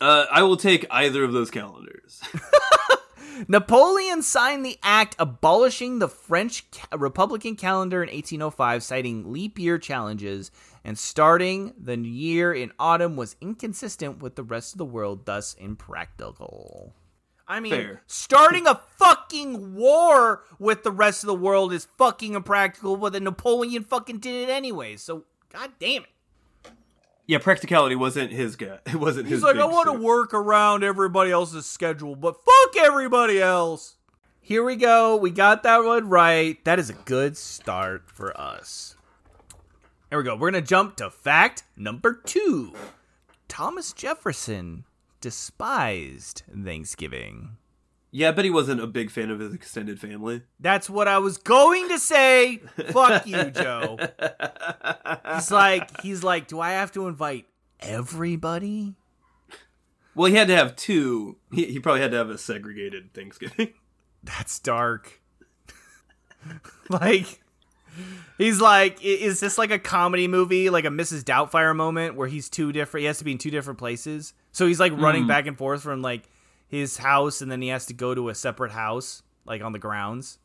Uh, 0.00 0.26
I 0.30 0.42
will 0.42 0.56
take 0.56 0.86
either 0.90 1.22
of 1.24 1.32
those 1.32 1.50
calendars. 1.50 2.20
Napoleon 3.48 4.22
signed 4.22 4.64
the 4.64 4.78
act 4.82 5.16
abolishing 5.18 5.98
the 5.98 6.08
French 6.08 6.70
ca- 6.70 6.96
Republican 6.96 7.56
calendar 7.56 8.02
in 8.02 8.08
1805, 8.08 8.82
citing 8.82 9.32
leap 9.32 9.58
year 9.58 9.78
challenges, 9.78 10.50
and 10.84 10.98
starting 10.98 11.74
the 11.78 11.96
year 11.96 12.52
in 12.52 12.72
autumn 12.78 13.16
was 13.16 13.36
inconsistent 13.40 14.22
with 14.22 14.36
the 14.36 14.42
rest 14.42 14.74
of 14.74 14.78
the 14.78 14.84
world, 14.84 15.26
thus 15.26 15.54
impractical. 15.54 16.94
I 17.46 17.58
mean, 17.58 17.72
Fair. 17.72 18.02
starting 18.06 18.68
a 18.68 18.80
fucking 18.96 19.74
war 19.74 20.44
with 20.60 20.84
the 20.84 20.92
rest 20.92 21.24
of 21.24 21.26
the 21.26 21.34
world 21.34 21.72
is 21.72 21.88
fucking 21.98 22.34
impractical, 22.34 22.96
but 22.96 23.12
then 23.12 23.24
Napoleon 23.24 23.82
fucking 23.82 24.18
did 24.18 24.48
it 24.48 24.52
anyway, 24.52 24.96
so 24.96 25.24
god 25.52 25.72
damn 25.80 26.02
it. 26.02 26.08
Yeah, 27.30 27.38
practicality 27.38 27.94
wasn't 27.94 28.32
his 28.32 28.56
guy. 28.56 28.80
It 28.86 28.96
wasn't 28.96 29.28
his. 29.28 29.38
He's 29.38 29.44
like, 29.44 29.54
big 29.54 29.62
I 29.62 29.66
want 29.66 29.86
to 29.86 29.92
work 29.92 30.34
around 30.34 30.82
everybody 30.82 31.30
else's 31.30 31.64
schedule, 31.64 32.16
but 32.16 32.34
fuck 32.34 32.76
everybody 32.76 33.40
else. 33.40 33.94
Here 34.40 34.64
we 34.64 34.74
go. 34.74 35.16
We 35.16 35.30
got 35.30 35.62
that 35.62 35.84
one 35.84 36.08
right. 36.08 36.62
That 36.64 36.80
is 36.80 36.90
a 36.90 36.94
good 36.94 37.36
start 37.36 38.10
for 38.10 38.38
us. 38.38 38.96
Here 40.08 40.18
we 40.18 40.24
go. 40.24 40.34
We're 40.34 40.50
going 40.50 40.64
to 40.64 40.68
jump 40.68 40.96
to 40.96 41.08
fact 41.08 41.62
number 41.76 42.14
two 42.14 42.74
Thomas 43.46 43.92
Jefferson 43.92 44.82
despised 45.20 46.42
Thanksgiving. 46.52 47.58
Yeah, 48.12 48.30
I 48.30 48.32
bet 48.32 48.44
he 48.44 48.50
wasn't 48.50 48.80
a 48.80 48.88
big 48.88 49.10
fan 49.10 49.30
of 49.30 49.38
his 49.38 49.54
extended 49.54 50.00
family. 50.00 50.42
That's 50.58 50.90
what 50.90 51.06
I 51.06 51.18
was 51.18 51.38
going 51.38 51.88
to 51.90 51.98
say. 51.98 52.56
Fuck 52.88 53.26
you, 53.26 53.50
Joe. 53.50 53.98
He's 55.34 55.50
like, 55.50 56.00
he's 56.00 56.24
like, 56.24 56.48
do 56.48 56.60
I 56.60 56.72
have 56.72 56.90
to 56.92 57.06
invite 57.06 57.46
everybody? 57.78 58.96
Well, 60.14 60.28
he 60.30 60.36
had 60.36 60.48
to 60.48 60.56
have 60.56 60.76
two. 60.76 61.36
He, 61.52 61.66
he 61.66 61.78
probably 61.78 62.00
had 62.00 62.10
to 62.10 62.16
have 62.16 62.30
a 62.30 62.38
segregated 62.38 63.14
Thanksgiving. 63.14 63.74
That's 64.24 64.58
dark. 64.58 65.20
like 66.88 67.42
he's 68.38 68.60
like 68.60 69.02
is 69.02 69.40
this 69.40 69.58
like 69.58 69.70
a 69.70 69.78
comedy 69.78 70.26
movie 70.26 70.70
like 70.70 70.86
a 70.86 70.88
Mrs. 70.88 71.22
Doubtfire 71.22 71.76
moment 71.76 72.14
where 72.14 72.28
he's 72.28 72.48
two 72.48 72.72
different 72.72 73.02
he 73.02 73.06
has 73.06 73.18
to 73.18 73.24
be 73.24 73.32
in 73.32 73.38
two 73.38 73.50
different 73.50 73.78
places. 73.78 74.32
So 74.52 74.66
he's 74.66 74.80
like 74.80 74.92
running 74.96 75.22
hmm. 75.22 75.28
back 75.28 75.46
and 75.46 75.56
forth 75.56 75.82
from 75.82 76.02
like 76.02 76.28
his 76.70 76.98
house 76.98 77.42
and 77.42 77.50
then 77.50 77.60
he 77.60 77.68
has 77.68 77.84
to 77.86 77.92
go 77.92 78.14
to 78.14 78.28
a 78.28 78.34
separate 78.34 78.70
house 78.70 79.22
like 79.44 79.60
on 79.60 79.72
the 79.72 79.78
grounds. 79.78 80.38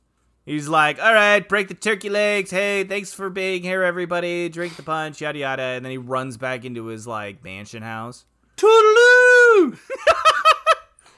He's 0.46 0.68
like, 0.68 1.00
"All 1.00 1.14
right, 1.14 1.48
break 1.48 1.70
the 1.70 1.74
turkey 1.74 2.10
legs. 2.10 2.52
Hey, 2.52 2.84
thanks 2.84 3.14
for 3.14 3.30
being 3.30 3.64
here 3.64 3.84
everybody. 3.84 4.50
Drink 4.50 4.76
the 4.76 4.84
punch, 4.84 5.22
yada 5.22 5.40
yada." 5.40 5.62
And 5.62 5.86
then 5.86 5.92
he 5.92 5.98
runs 5.98 6.38
back 6.38 6.66
into 6.66 6.86
his 6.86 7.08
like 7.08 7.44
mansion 7.44 7.84
house. 7.84 8.26
Toodaloo! 8.58 9.78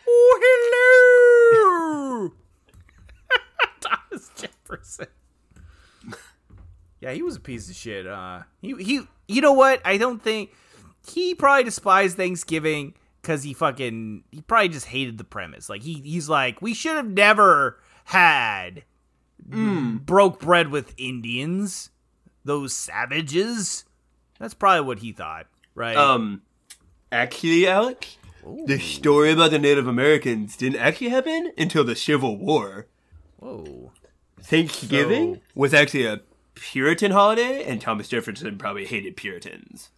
Oh, 0.09 0.39
hello! 0.41 2.31
Thomas 3.81 4.31
Jefferson. 4.35 5.07
Yeah, 7.01 7.11
he 7.11 7.21
was 7.21 7.35
a 7.35 7.39
piece 7.41 7.69
of 7.69 7.75
shit. 7.75 8.07
Uh, 8.07 8.43
he 8.61 8.73
he. 8.81 9.01
You 9.27 9.41
know 9.41 9.51
what? 9.53 9.81
I 9.85 9.97
don't 9.97 10.21
think 10.21 10.51
he 11.05 11.35
probably 11.35 11.65
despised 11.65 12.15
Thanksgiving 12.17 12.93
because 13.27 13.43
he 13.43 13.53
fucking 13.53 14.23
he 14.31 14.39
probably 14.41 14.69
just 14.69 14.85
hated 14.85 15.17
the 15.17 15.23
premise. 15.25 15.67
Like 15.69 15.81
he 15.81 15.95
he's 15.95 16.29
like 16.29 16.61
we 16.61 16.73
should 16.73 16.95
have 16.95 17.09
never 17.09 17.77
had 18.05 18.83
broke 19.45 20.39
bread 20.39 20.69
with 20.69 20.93
Indians, 20.97 21.89
those 22.45 22.73
savages. 22.73 23.83
That's 24.39 24.53
probably 24.53 24.87
what 24.87 24.99
he 24.99 25.11
thought, 25.11 25.47
right? 25.75 25.97
Um, 25.97 26.41
actually, 27.11 27.67
Alex, 27.67 28.17
the 28.65 28.79
story 28.79 29.31
about 29.33 29.51
the 29.51 29.59
Native 29.59 29.87
Americans 29.87 30.55
didn't 30.55 30.79
actually 30.79 31.09
happen 31.09 31.51
until 31.57 31.83
the 31.83 31.95
Civil 31.97 32.37
War. 32.37 32.87
Whoa. 33.39 33.91
Thanksgiving 34.41 35.35
So- 35.35 35.41
was 35.53 35.73
actually 35.73 36.05
a 36.05 36.21
Puritan 36.55 37.11
holiday, 37.11 37.63
and 37.65 37.81
Thomas 37.81 38.07
Jefferson 38.07 38.57
probably 38.57 38.85
hated 38.85 39.17
Puritans. 39.17 39.89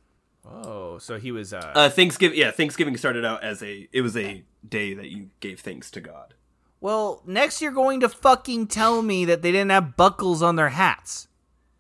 Oh, 0.45 0.97
so 0.99 1.19
he 1.19 1.31
was 1.31 1.53
uh, 1.53 1.71
Uh, 1.75 1.89
Thanksgiving, 1.89 2.37
yeah, 2.37 2.51
Thanksgiving 2.51 2.97
started 2.97 3.25
out 3.25 3.43
as 3.43 3.61
a 3.61 3.87
it 3.91 4.01
was 4.01 4.15
a 4.17 4.43
day 4.67 4.93
that 4.93 5.09
you 5.09 5.29
gave 5.39 5.59
thanks 5.59 5.91
to 5.91 6.01
God. 6.01 6.33
Well, 6.81 7.21
next 7.25 7.61
you're 7.61 7.71
going 7.71 7.99
to 7.99 8.09
fucking 8.09 8.67
tell 8.67 9.01
me 9.01 9.25
that 9.25 9.41
they 9.41 9.51
didn't 9.51 9.71
have 9.71 9.97
buckles 9.97 10.41
on 10.41 10.55
their 10.55 10.69
hats. 10.69 11.27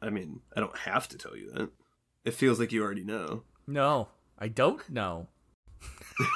I 0.01 0.09
mean, 0.09 0.41
I 0.55 0.59
don't 0.59 0.77
have 0.79 1.07
to 1.09 1.17
tell 1.17 1.35
you 1.35 1.51
that. 1.51 1.69
It 2.25 2.33
feels 2.33 2.59
like 2.59 2.71
you 2.71 2.83
already 2.83 3.03
know. 3.03 3.43
No, 3.65 4.09
I 4.37 4.49
don't 4.49 4.87
know. 4.89 5.27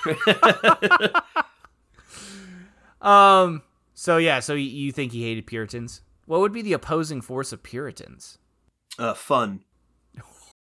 um. 3.01 3.61
So 3.93 4.17
yeah. 4.17 4.39
So 4.39 4.53
you 4.53 4.91
think 4.91 5.11
he 5.11 5.23
hated 5.23 5.45
Puritans? 5.45 6.01
What 6.25 6.39
would 6.39 6.53
be 6.53 6.61
the 6.61 6.73
opposing 6.73 7.21
force 7.21 7.51
of 7.51 7.63
Puritans? 7.63 8.37
Uh, 8.97 9.13
fun. 9.13 9.63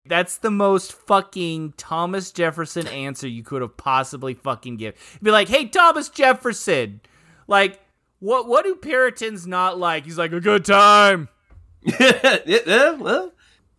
That's 0.05 0.37
the 0.37 0.51
most 0.51 0.93
fucking 0.93 1.75
Thomas 1.77 2.31
Jefferson 2.31 2.87
answer 2.87 3.27
you 3.27 3.43
could 3.43 3.61
have 3.61 3.77
possibly 3.77 4.33
fucking 4.33 4.77
give. 4.77 4.95
Be 5.21 5.29
like, 5.31 5.47
hey, 5.47 5.67
Thomas 5.67 6.09
Jefferson, 6.09 7.01
like, 7.47 7.79
what 8.19 8.47
what 8.47 8.65
do 8.65 8.75
Puritans 8.75 9.45
not 9.45 9.77
like? 9.77 10.05
He's 10.05 10.17
like, 10.17 10.31
a 10.31 10.39
good 10.39 10.65
time. 10.65 11.29
yeah, 11.81 12.37
yeah, 12.45 12.91
well, 12.91 13.33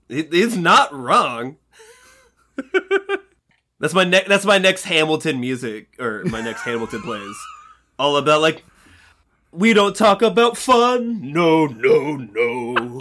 it, 0.09 0.29
it's 0.33 0.57
not 0.57 0.93
wrong. 0.93 1.57
that's 3.81 3.95
my 3.95 4.05
next. 4.05 4.29
That's 4.29 4.45
my 4.45 4.59
next 4.59 4.85
Hamilton 4.85 5.41
music, 5.41 5.95
or 5.99 6.25
my 6.27 6.41
next 6.41 6.63
Hamilton 6.63 7.03
plays. 7.05 7.37
All 7.99 8.17
about 8.17 8.41
like, 8.41 8.65
we 9.51 9.73
don't 9.73 9.97
talk 9.97 10.23
about 10.23 10.57
fun. 10.57 11.33
No, 11.33 11.67
no, 11.67 12.17
no. 12.17 13.01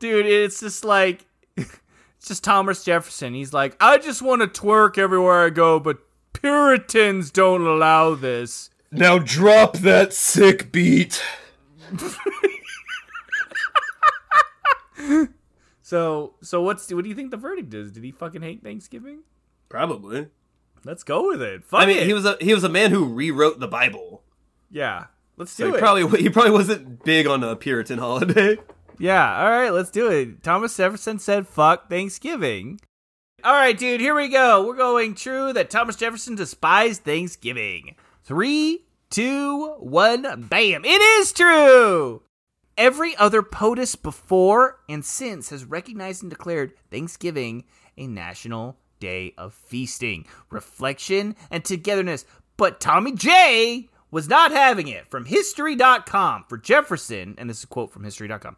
Dude, 0.00 0.26
it's 0.26 0.58
just 0.60 0.84
like 0.84 1.26
it's 1.56 1.78
just 2.26 2.42
Thomas 2.42 2.82
Jefferson. 2.84 3.32
He's 3.34 3.52
like, 3.52 3.76
I 3.80 3.98
just 3.98 4.20
want 4.22 4.42
to 4.42 4.48
twerk 4.48 4.98
everywhere 4.98 5.44
I 5.46 5.50
go, 5.50 5.78
but 5.78 5.98
Puritans 6.32 7.30
don't 7.30 7.66
allow 7.66 8.14
this. 8.14 8.70
now 8.90 9.18
drop 9.18 9.76
that 9.78 10.12
sick 10.12 10.72
beat. 10.72 11.22
So, 15.82 16.34
so 16.40 16.62
what's 16.62 16.92
what 16.92 17.02
do 17.02 17.08
you 17.08 17.16
think 17.16 17.30
the 17.32 17.36
verdict 17.36 17.74
is? 17.74 17.90
Did 17.90 18.04
he 18.04 18.12
fucking 18.12 18.42
hate 18.42 18.62
Thanksgiving? 18.62 19.22
Probably. 19.68 20.28
Let's 20.84 21.02
go 21.02 21.26
with 21.28 21.42
it. 21.42 21.64
Fuck 21.64 21.80
I 21.80 21.86
mean, 21.86 21.98
it. 21.98 22.06
he 22.06 22.12
was 22.14 22.24
a 22.24 22.36
he 22.40 22.54
was 22.54 22.62
a 22.64 22.68
man 22.68 22.90
who 22.92 23.04
rewrote 23.06 23.58
the 23.60 23.68
Bible. 23.68 24.22
yeah. 24.70 25.06
Let's 25.36 25.52
So 25.52 25.64
do 25.64 25.70
he 25.72 25.76
it. 25.76 25.80
probably 25.80 26.20
he 26.22 26.28
probably 26.28 26.50
wasn't 26.52 27.02
big 27.02 27.26
on 27.26 27.42
a 27.42 27.56
Puritan 27.56 27.98
holiday. 27.98 28.56
Yeah, 29.00 29.42
all 29.42 29.48
right, 29.48 29.70
let's 29.70 29.90
do 29.90 30.10
it. 30.10 30.42
Thomas 30.42 30.76
Jefferson 30.76 31.18
said 31.18 31.48
fuck 31.48 31.88
Thanksgiving. 31.88 32.80
All 33.42 33.54
right, 33.54 33.76
dude, 33.76 34.02
here 34.02 34.14
we 34.14 34.28
go. 34.28 34.66
We're 34.66 34.76
going 34.76 35.14
true 35.14 35.54
that 35.54 35.70
Thomas 35.70 35.96
Jefferson 35.96 36.34
despised 36.34 37.02
Thanksgiving. 37.02 37.96
Three, 38.22 38.84
two, 39.08 39.68
one, 39.78 40.42
bam. 40.50 40.84
It 40.84 41.00
is 41.00 41.32
true! 41.32 42.22
Every 42.76 43.16
other 43.16 43.40
POTUS 43.40 44.02
before 44.02 44.80
and 44.86 45.02
since 45.02 45.48
has 45.48 45.64
recognized 45.64 46.22
and 46.22 46.30
declared 46.30 46.74
Thanksgiving 46.90 47.64
a 47.96 48.06
national 48.06 48.76
day 49.00 49.32
of 49.38 49.54
feasting, 49.54 50.26
reflection, 50.50 51.36
and 51.50 51.64
togetherness. 51.64 52.26
But 52.58 52.80
Tommy 52.80 53.12
J 53.12 53.88
was 54.10 54.28
not 54.28 54.52
having 54.52 54.88
it. 54.88 55.10
From 55.10 55.24
History.com 55.24 56.44
for 56.48 56.58
Jefferson, 56.58 57.34
and 57.38 57.48
this 57.48 57.58
is 57.58 57.64
a 57.64 57.68
quote 57.68 57.90
from 57.90 58.04
History.com. 58.04 58.56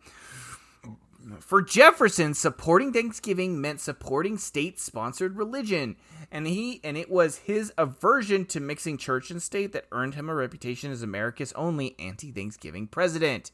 For 1.38 1.62
Jefferson, 1.62 2.34
supporting 2.34 2.92
Thanksgiving 2.92 3.60
meant 3.60 3.80
supporting 3.80 4.38
state-sponsored 4.38 5.36
religion, 5.36 5.96
and 6.32 6.48
he 6.48 6.80
and 6.82 6.96
it 6.96 7.10
was 7.10 7.38
his 7.38 7.72
aversion 7.78 8.44
to 8.46 8.58
mixing 8.58 8.98
church 8.98 9.30
and 9.30 9.40
state 9.40 9.72
that 9.72 9.86
earned 9.92 10.14
him 10.14 10.28
a 10.28 10.34
reputation 10.34 10.90
as 10.90 11.02
America's 11.02 11.52
only 11.52 11.94
anti-Thanksgiving 11.98 12.88
president. 12.88 13.52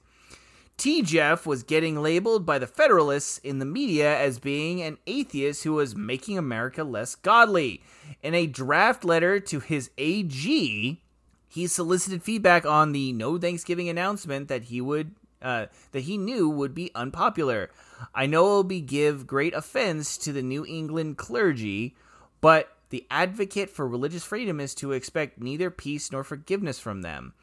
T. 0.79 1.03
Jeff 1.03 1.45
was 1.45 1.65
getting 1.65 2.01
labeled 2.01 2.47
by 2.47 2.59
the 2.59 2.67
Federalists 2.67 3.39
in 3.39 3.59
the 3.59 3.65
media 3.65 4.17
as 4.17 4.39
being 4.39 4.81
an 4.81 4.97
atheist 5.09 5.65
who 5.65 5.73
was 5.73 5.97
making 5.97 6.39
America 6.39 6.85
less 6.85 7.17
godly. 7.17 7.83
In 8.23 8.33
a 8.33 8.47
draft 8.47 9.05
letter 9.05 9.41
to 9.41 9.59
his 9.59 9.91
AG, 9.99 11.03
he 11.49 11.67
solicited 11.67 12.23
feedback 12.23 12.67
on 12.67 12.93
the 12.93 13.13
no 13.13 13.39
Thanksgiving 13.39 13.89
announcement 13.89 14.49
that 14.49 14.65
he 14.65 14.81
would 14.81 15.15
uh, 15.41 15.67
that 15.93 16.01
he 16.01 16.19
knew 16.19 16.49
would 16.49 16.75
be 16.75 16.91
unpopular. 16.95 17.71
I 18.15 18.27
know 18.27 18.45
it 18.45 18.49
will 18.49 18.65
be 18.65 18.81
give 18.81 19.27
great 19.27 19.55
offense 19.55 20.19
to 20.19 20.33
the 20.33 20.43
New 20.43 20.67
England 20.67 21.17
clergy, 21.17 21.95
but 22.41 22.77
the 22.91 23.07
advocate 23.11 23.71
for 23.71 23.87
religious 23.87 24.25
freedom 24.25 24.61
is 24.61 24.75
to 24.77 24.93
expect 24.93 25.41
neither 25.41 25.71
peace 25.71 26.11
nor 26.11 26.25
forgiveness 26.25 26.81
from 26.81 27.03
them. 27.03 27.35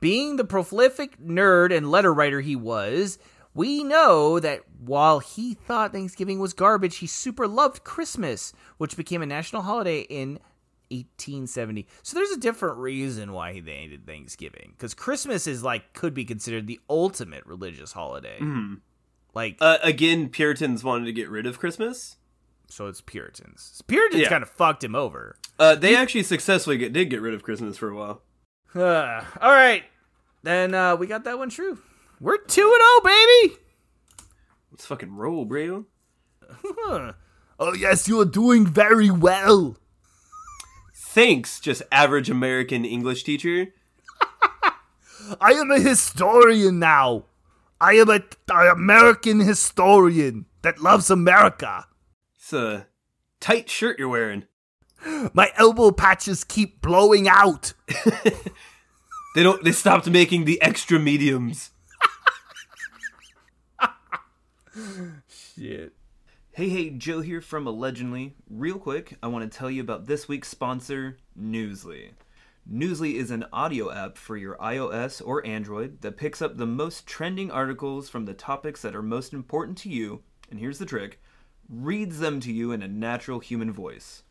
Being 0.00 0.36
the 0.36 0.44
prolific 0.44 1.18
nerd 1.20 1.74
and 1.76 1.90
letter 1.90 2.12
writer 2.12 2.40
he 2.40 2.56
was, 2.56 3.18
we 3.54 3.82
know 3.82 4.38
that 4.40 4.62
while 4.78 5.18
he 5.18 5.54
thought 5.54 5.92
Thanksgiving 5.92 6.38
was 6.38 6.54
garbage, 6.54 6.98
he 6.98 7.06
super 7.06 7.46
loved 7.46 7.84
Christmas, 7.84 8.52
which 8.78 8.96
became 8.96 9.22
a 9.22 9.26
national 9.26 9.62
holiday 9.62 10.00
in 10.00 10.38
1870. 10.90 11.86
So 12.02 12.16
there's 12.16 12.30
a 12.30 12.38
different 12.40 12.78
reason 12.78 13.32
why 13.32 13.52
he 13.52 13.60
hated 13.60 14.06
Thanksgiving, 14.06 14.72
because 14.76 14.94
Christmas 14.94 15.46
is 15.46 15.62
like 15.62 15.92
could 15.92 16.14
be 16.14 16.24
considered 16.24 16.66
the 16.66 16.80
ultimate 16.90 17.44
religious 17.46 17.92
holiday. 17.92 18.38
Like, 19.34 19.56
Uh, 19.60 19.78
again, 19.82 20.28
Puritans 20.28 20.82
wanted 20.82 21.04
to 21.06 21.12
get 21.12 21.28
rid 21.30 21.46
of 21.46 21.58
Christmas. 21.58 22.16
so 22.68 22.86
it's 22.86 23.00
Puritans. 23.00 23.82
Puritans 23.88 24.22
Yeah. 24.22 24.28
kind 24.28 24.42
of 24.42 24.50
fucked 24.50 24.84
him 24.84 24.94
over. 24.94 25.36
Uh, 25.58 25.74
they 25.74 25.96
actually 25.96 26.22
successfully 26.22 26.78
get, 26.78 26.92
did 26.92 27.10
get 27.10 27.20
rid 27.20 27.34
of 27.34 27.42
Christmas 27.42 27.76
for 27.76 27.88
a 27.90 27.96
while. 27.96 28.22
Uh, 28.74 29.24
all 29.40 29.50
right, 29.50 29.84
then 30.44 30.74
uh, 30.74 30.94
we 30.96 31.06
got 31.08 31.24
that 31.24 31.38
one 31.38 31.50
true. 31.50 31.78
We're 32.20 32.38
two 32.38 32.62
and 32.62 33.10
zero, 33.10 33.16
baby. 33.16 33.56
Let's 34.70 34.86
fucking 34.86 35.14
roll, 35.16 35.44
bro. 35.44 35.86
Oh, 37.62 37.74
yes, 37.74 38.08
you 38.08 38.18
are 38.20 38.24
doing 38.24 38.66
very 38.66 39.10
well. 39.10 39.76
Thanks, 41.12 41.60
just 41.60 41.82
average 41.90 42.30
American 42.30 42.84
English 42.84 43.24
teacher. 43.24 43.68
I 45.40 45.52
am 45.52 45.70
a 45.70 45.80
historian 45.80 46.78
now. 46.78 47.24
I 47.80 47.94
am 47.94 48.10
a, 48.10 48.20
a 48.52 48.72
American 48.72 49.40
historian 49.40 50.46
that 50.62 50.80
loves 50.80 51.10
America. 51.10 51.86
It's 52.36 52.52
a 52.52 52.86
tight 53.40 53.68
shirt 53.68 53.98
you're 53.98 54.08
wearing. 54.08 54.44
My 55.32 55.50
elbow 55.56 55.90
patches 55.90 56.44
keep 56.44 56.80
blowing 56.80 57.28
out. 57.28 57.72
They 59.34 59.42
don't. 59.42 59.62
They 59.62 59.72
stopped 59.72 60.10
making 60.10 60.44
the 60.44 60.60
extra 60.60 60.98
mediums. 60.98 61.70
Shit. 65.28 65.92
Hey, 66.52 66.68
hey, 66.68 66.90
Joe 66.90 67.20
here 67.20 67.40
from 67.40 67.68
Allegedly. 67.68 68.34
Real 68.50 68.76
quick, 68.76 69.16
I 69.22 69.28
want 69.28 69.50
to 69.50 69.58
tell 69.58 69.70
you 69.70 69.80
about 69.80 70.06
this 70.06 70.26
week's 70.26 70.48
sponsor, 70.48 71.16
Newsly. 71.40 72.10
Newsly 72.68 73.14
is 73.14 73.30
an 73.30 73.46
audio 73.52 73.92
app 73.92 74.18
for 74.18 74.36
your 74.36 74.56
iOS 74.56 75.22
or 75.24 75.46
Android 75.46 76.00
that 76.00 76.16
picks 76.16 76.42
up 76.42 76.56
the 76.56 76.66
most 76.66 77.06
trending 77.06 77.52
articles 77.52 78.08
from 78.08 78.24
the 78.24 78.34
topics 78.34 78.82
that 78.82 78.96
are 78.96 79.02
most 79.02 79.32
important 79.32 79.78
to 79.78 79.88
you, 79.88 80.24
and 80.50 80.58
here's 80.58 80.80
the 80.80 80.86
trick 80.86 81.20
reads 81.68 82.18
them 82.18 82.40
to 82.40 82.52
you 82.52 82.72
in 82.72 82.82
a 82.82 82.88
natural 82.88 83.38
human 83.38 83.72
voice. 83.72 84.24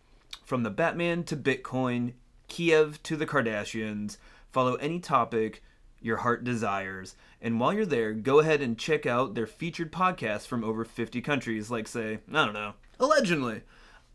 From 0.43 0.63
the 0.63 0.69
Batman 0.69 1.23
to 1.23 1.37
Bitcoin, 1.37 2.15
Kiev 2.49 3.01
to 3.03 3.15
the 3.15 3.25
Kardashians, 3.25 4.17
follow 4.51 4.75
any 4.75 4.99
topic 4.99 5.63
your 6.01 6.17
heart 6.17 6.43
desires. 6.43 7.15
And 7.41 7.59
while 7.59 7.73
you're 7.73 7.85
there, 7.85 8.13
go 8.13 8.39
ahead 8.39 8.61
and 8.61 8.77
check 8.77 9.05
out 9.05 9.33
their 9.33 9.47
featured 9.47 9.91
podcasts 9.91 10.45
from 10.45 10.63
over 10.63 10.83
50 10.83 11.21
countries, 11.21 11.71
like, 11.71 11.87
say, 11.87 12.19
I 12.33 12.45
don't 12.45 12.53
know, 12.53 12.73
allegedly. 12.99 13.61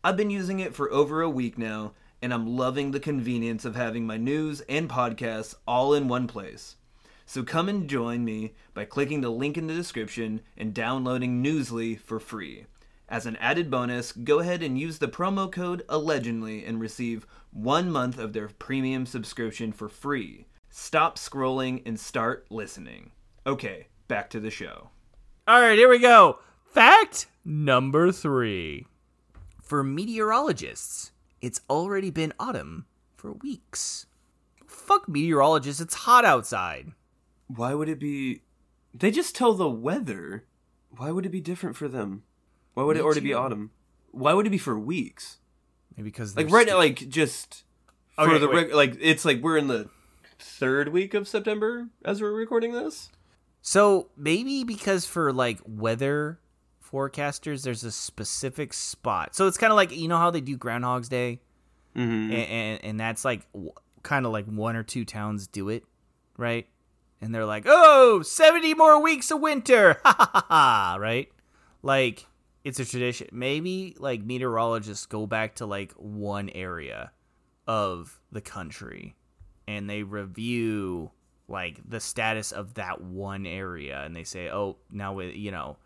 I've 0.03 0.17
been 0.17 0.29
using 0.29 0.59
it 0.59 0.75
for 0.75 0.91
over 0.91 1.21
a 1.21 1.29
week 1.29 1.57
now, 1.57 1.93
and 2.21 2.31
I'm 2.33 2.55
loving 2.55 2.91
the 2.91 2.99
convenience 2.99 3.65
of 3.65 3.75
having 3.75 4.05
my 4.05 4.17
news 4.17 4.61
and 4.69 4.87
podcasts 4.87 5.55
all 5.67 5.93
in 5.95 6.07
one 6.07 6.27
place. 6.27 6.75
So 7.25 7.41
come 7.41 7.67
and 7.67 7.89
join 7.89 8.23
me 8.23 8.53
by 8.75 8.85
clicking 8.85 9.21
the 9.21 9.31
link 9.31 9.57
in 9.57 9.65
the 9.65 9.73
description 9.73 10.41
and 10.55 10.73
downloading 10.73 11.43
Newsly 11.43 11.99
for 11.99 12.19
free. 12.19 12.67
As 13.09 13.25
an 13.25 13.35
added 13.37 13.71
bonus, 13.71 14.11
go 14.11 14.39
ahead 14.39 14.61
and 14.61 14.79
use 14.79 14.99
the 14.99 15.07
promo 15.07 15.51
code 15.51 15.83
allegedly 15.89 16.63
and 16.63 16.79
receive 16.79 17.25
one 17.51 17.91
month 17.91 18.19
of 18.19 18.33
their 18.33 18.49
premium 18.49 19.07
subscription 19.07 19.71
for 19.71 19.89
free. 19.89 20.45
Stop 20.69 21.17
scrolling 21.17 21.81
and 21.85 21.99
start 21.99 22.45
listening. 22.49 23.11
Okay, 23.47 23.87
back 24.07 24.29
to 24.31 24.39
the 24.39 24.49
show. 24.49 24.89
All 25.47 25.61
right, 25.61 25.77
here 25.77 25.89
we 25.89 25.99
go. 25.99 26.39
Fact 26.73 27.27
number 27.43 28.11
three. 28.11 28.87
For 29.61 29.83
meteorologists, 29.83 31.11
it's 31.41 31.61
already 31.69 32.09
been 32.09 32.33
autumn 32.39 32.85
for 33.15 33.33
weeks. 33.33 34.07
Fuck 34.67 35.07
meteorologists, 35.07 35.81
it's 35.81 35.93
hot 35.95 36.25
outside. 36.25 36.91
Why 37.47 37.73
would 37.73 37.89
it 37.89 37.99
be? 37.99 38.41
They 38.93 39.11
just 39.11 39.35
tell 39.35 39.53
the 39.53 39.69
weather. 39.69 40.45
Why 40.97 41.11
would 41.11 41.25
it 41.25 41.31
be 41.31 41.41
different 41.41 41.75
for 41.75 41.87
them? 41.87 42.23
Why 42.73 42.83
would 42.83 42.95
Me 42.95 43.01
it 43.01 43.03
already 43.05 43.19
be 43.21 43.33
autumn? 43.33 43.71
Why 44.11 44.33
would 44.33 44.47
it 44.47 44.51
be 44.51 44.57
for 44.57 44.79
weeks? 44.79 45.37
Maybe 45.95 46.09
because 46.09 46.35
Like 46.35 46.49
right 46.49 46.67
now, 46.67 46.77
like 46.77 47.09
just 47.09 47.63
for 48.15 48.23
Okay, 48.29 48.37
the 48.39 48.49
reg- 48.49 48.73
like 48.73 48.97
it's 48.99 49.25
like 49.25 49.41
we're 49.41 49.57
in 49.57 49.67
the 49.67 49.89
third 50.39 50.89
week 50.89 51.13
of 51.13 51.27
September 51.27 51.89
as 52.03 52.21
we're 52.21 52.31
recording 52.33 52.73
this. 52.73 53.09
So 53.67 54.09
maybe 54.15 54.63
because 54.63 55.07
for 55.07 55.33
like 55.33 55.59
weather 55.65 56.39
forecasters, 56.87 57.63
there's 57.63 57.83
a 57.83 57.91
specific 57.91 58.73
spot. 58.73 59.35
So 59.35 59.47
it's 59.47 59.57
kind 59.57 59.71
of 59.73 59.75
like 59.75 59.91
you 59.95 60.07
know 60.07 60.19
how 60.19 60.29
they 60.29 60.39
do 60.41 60.55
Groundhog's 60.55 61.09
Day, 61.09 61.39
Mm-hmm. 61.95 62.31
and 62.31 62.49
and, 62.49 62.79
and 62.85 62.99
that's 62.99 63.25
like 63.25 63.51
w- 63.53 63.71
kind 64.03 64.27
of 64.27 64.31
like 64.31 64.45
one 64.45 64.75
or 64.75 64.83
two 64.83 65.03
towns 65.03 65.47
do 65.47 65.69
it, 65.69 65.83
right? 66.37 66.67
And 67.21 67.33
they're 67.33 67.45
like, 67.45 67.63
oh, 67.65 68.21
70 68.21 68.75
more 68.75 69.01
weeks 69.01 69.31
of 69.31 69.39
winter, 69.41 69.97
ha 70.05 70.13
ha 70.15 70.29
ha 70.31 70.45
ha, 70.47 70.97
right? 70.99 71.29
Like 71.81 72.27
it's 72.63 72.79
a 72.79 72.85
tradition. 72.85 73.29
Maybe 73.31 73.95
like 73.97 74.21
meteorologists 74.21 75.07
go 75.07 75.25
back 75.25 75.55
to 75.55 75.65
like 75.65 75.91
one 75.93 76.49
area 76.49 77.11
of 77.65 78.19
the 78.31 78.41
country 78.41 79.15
and 79.67 79.89
they 79.89 80.03
review 80.03 81.09
like 81.47 81.79
the 81.87 81.99
status 81.99 82.51
of 82.51 82.75
that 82.75 83.01
one 83.01 83.45
area 83.45 84.03
and 84.03 84.15
they 84.15 84.23
say 84.23 84.49
oh 84.49 84.77
now 84.91 85.19
you 85.19 85.51
know 85.51 85.77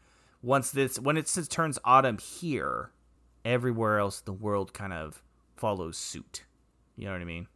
once 0.42 0.72
this 0.72 1.00
when 1.00 1.18
it 1.18 1.30
turns 1.50 1.78
autumn 1.84 2.18
here 2.18 2.92
everywhere 3.44 4.00
else 4.00 4.22
the 4.22 4.34
world 4.34 4.74
kind 4.74 4.94
of 4.94 5.22
follows 5.56 5.98
suit 5.98 6.44
you 6.96 7.06
know 7.06 7.12
what 7.12 7.22
i 7.22 7.26
mean 7.26 7.48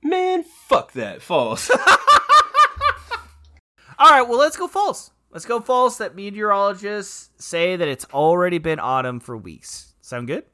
Man, 0.00 0.44
fuck 0.44 0.92
that. 0.92 1.22
False. 1.22 1.68
all 3.98 4.10
right 4.10 4.22
well 4.22 4.38
let's 4.38 4.56
go 4.56 4.68
false 4.68 5.10
let's 5.32 5.44
go 5.44 5.60
false 5.60 5.98
that 5.98 6.14
meteorologists 6.14 7.30
say 7.36 7.74
that 7.74 7.88
it's 7.88 8.04
already 8.12 8.58
been 8.58 8.78
autumn 8.78 9.18
for 9.18 9.36
weeks 9.36 9.94
sound 10.00 10.28
good 10.28 10.44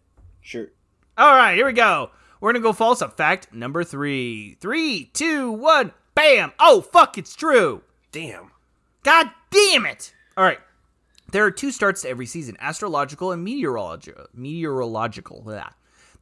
sure. 0.40 0.68
All 1.16 1.36
right, 1.36 1.54
here 1.54 1.66
we 1.66 1.72
go. 1.72 2.10
We're 2.40 2.52
gonna 2.52 2.62
go 2.62 2.72
false 2.72 3.00
on 3.00 3.12
fact 3.12 3.54
number 3.54 3.84
three. 3.84 4.56
Three, 4.60 5.10
two, 5.14 5.52
one, 5.52 5.92
bam! 6.14 6.52
Oh 6.58 6.80
fuck, 6.80 7.18
it's 7.18 7.34
true. 7.34 7.82
Damn. 8.12 8.50
God 9.02 9.30
damn 9.50 9.86
it! 9.86 10.14
All 10.36 10.44
right. 10.44 10.60
There 11.32 11.44
are 11.44 11.50
two 11.50 11.70
starts 11.70 12.02
to 12.02 12.08
every 12.08 12.26
season: 12.26 12.56
astrological 12.60 13.32
and 13.32 13.42
meteorological. 13.44 14.26
Meteorological. 14.34 15.42
Blah. 15.42 15.70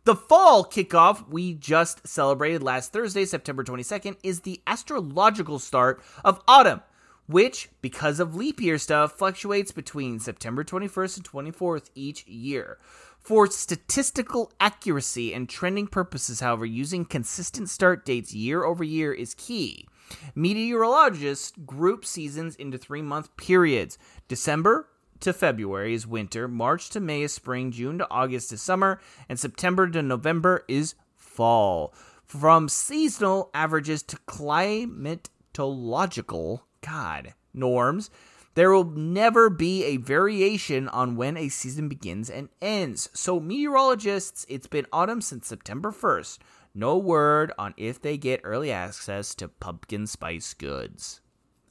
The 0.05 0.17
fall 0.17 0.65
kickoff 0.65 1.29
we 1.29 1.55
just 1.55 2.09
celebrated 2.09 2.61
last 2.61 2.93
Thursday, 2.93 3.25
September 3.25 3.63
22nd, 3.63 4.17
is 4.25 4.41
the 4.41 4.61
astrological 4.67 5.61
start 5.61 6.03
of 6.25 6.41
autumn, 6.49 6.81
which, 7.27 7.69
because 7.83 8.19
of 8.19 8.35
leap 8.35 8.61
year 8.61 8.79
stuff, 8.79 9.13
fluctuates 9.13 9.71
between 9.71 10.19
September 10.19 10.65
21st 10.65 11.19
and 11.19 11.55
24th 11.55 11.91
each 11.95 12.27
year. 12.27 12.79
For 13.23 13.47
statistical 13.47 14.51
accuracy 14.59 15.33
and 15.33 15.49
trending 15.49 15.87
purposes, 15.87 16.41
however, 16.41 16.67
using 16.67 17.05
consistent 17.05 17.69
start 17.69 18.05
dates 18.05 18.35
year 18.35 18.65
over 18.65 18.83
year 18.83 19.13
is 19.13 19.35
key. 19.35 19.87
Meteorologists 20.35 21.53
group 21.65 22.05
seasons 22.05 22.57
into 22.57 22.79
three 22.79 23.01
month 23.01 23.37
periods 23.37 23.97
December 24.27 24.89
to 25.21 25.33
February 25.33 25.95
is 25.95 26.05
winter, 26.05 26.49
March 26.49 26.91
to 26.91 26.99
May 26.99 27.23
is 27.23 27.33
spring, 27.33 27.71
June 27.71 27.99
to 27.99 28.11
August 28.11 28.53
is 28.53 28.61
summer, 28.61 29.01
and 29.29 29.39
September 29.39 29.89
to 29.89 30.03
November 30.03 30.65
is 30.67 30.97
fall. 31.15 31.95
From 32.25 32.69
seasonal 32.69 33.51
averages 33.55 34.03
to 34.05 34.17
climatological, 34.27 36.63
God, 36.81 37.35
norms, 37.55 38.11
there 38.55 38.71
will 38.71 38.85
never 38.85 39.49
be 39.51 39.85
a 39.85 39.97
variation 39.97 40.89
on 40.89 41.17
when 41.17 41.37
a 41.37 41.49
season 41.49 41.89
begins 41.89 42.29
and 42.31 42.49
ends. 42.61 43.09
So, 43.15 43.41
meteorologists, 43.41 44.45
it's 44.49 44.67
been 44.67 44.87
autumn 44.93 45.21
since 45.21 45.47
September 45.47 45.91
1st. 45.91 46.39
No 46.75 46.97
word 46.97 47.53
on 47.59 47.75
if 47.77 48.01
they 48.01 48.17
get 48.17 48.41
early 48.45 48.71
access 48.73 49.35
to 49.37 49.49
pumpkin 49.49 50.07
spice 50.07 50.55
goods. 50.55 51.21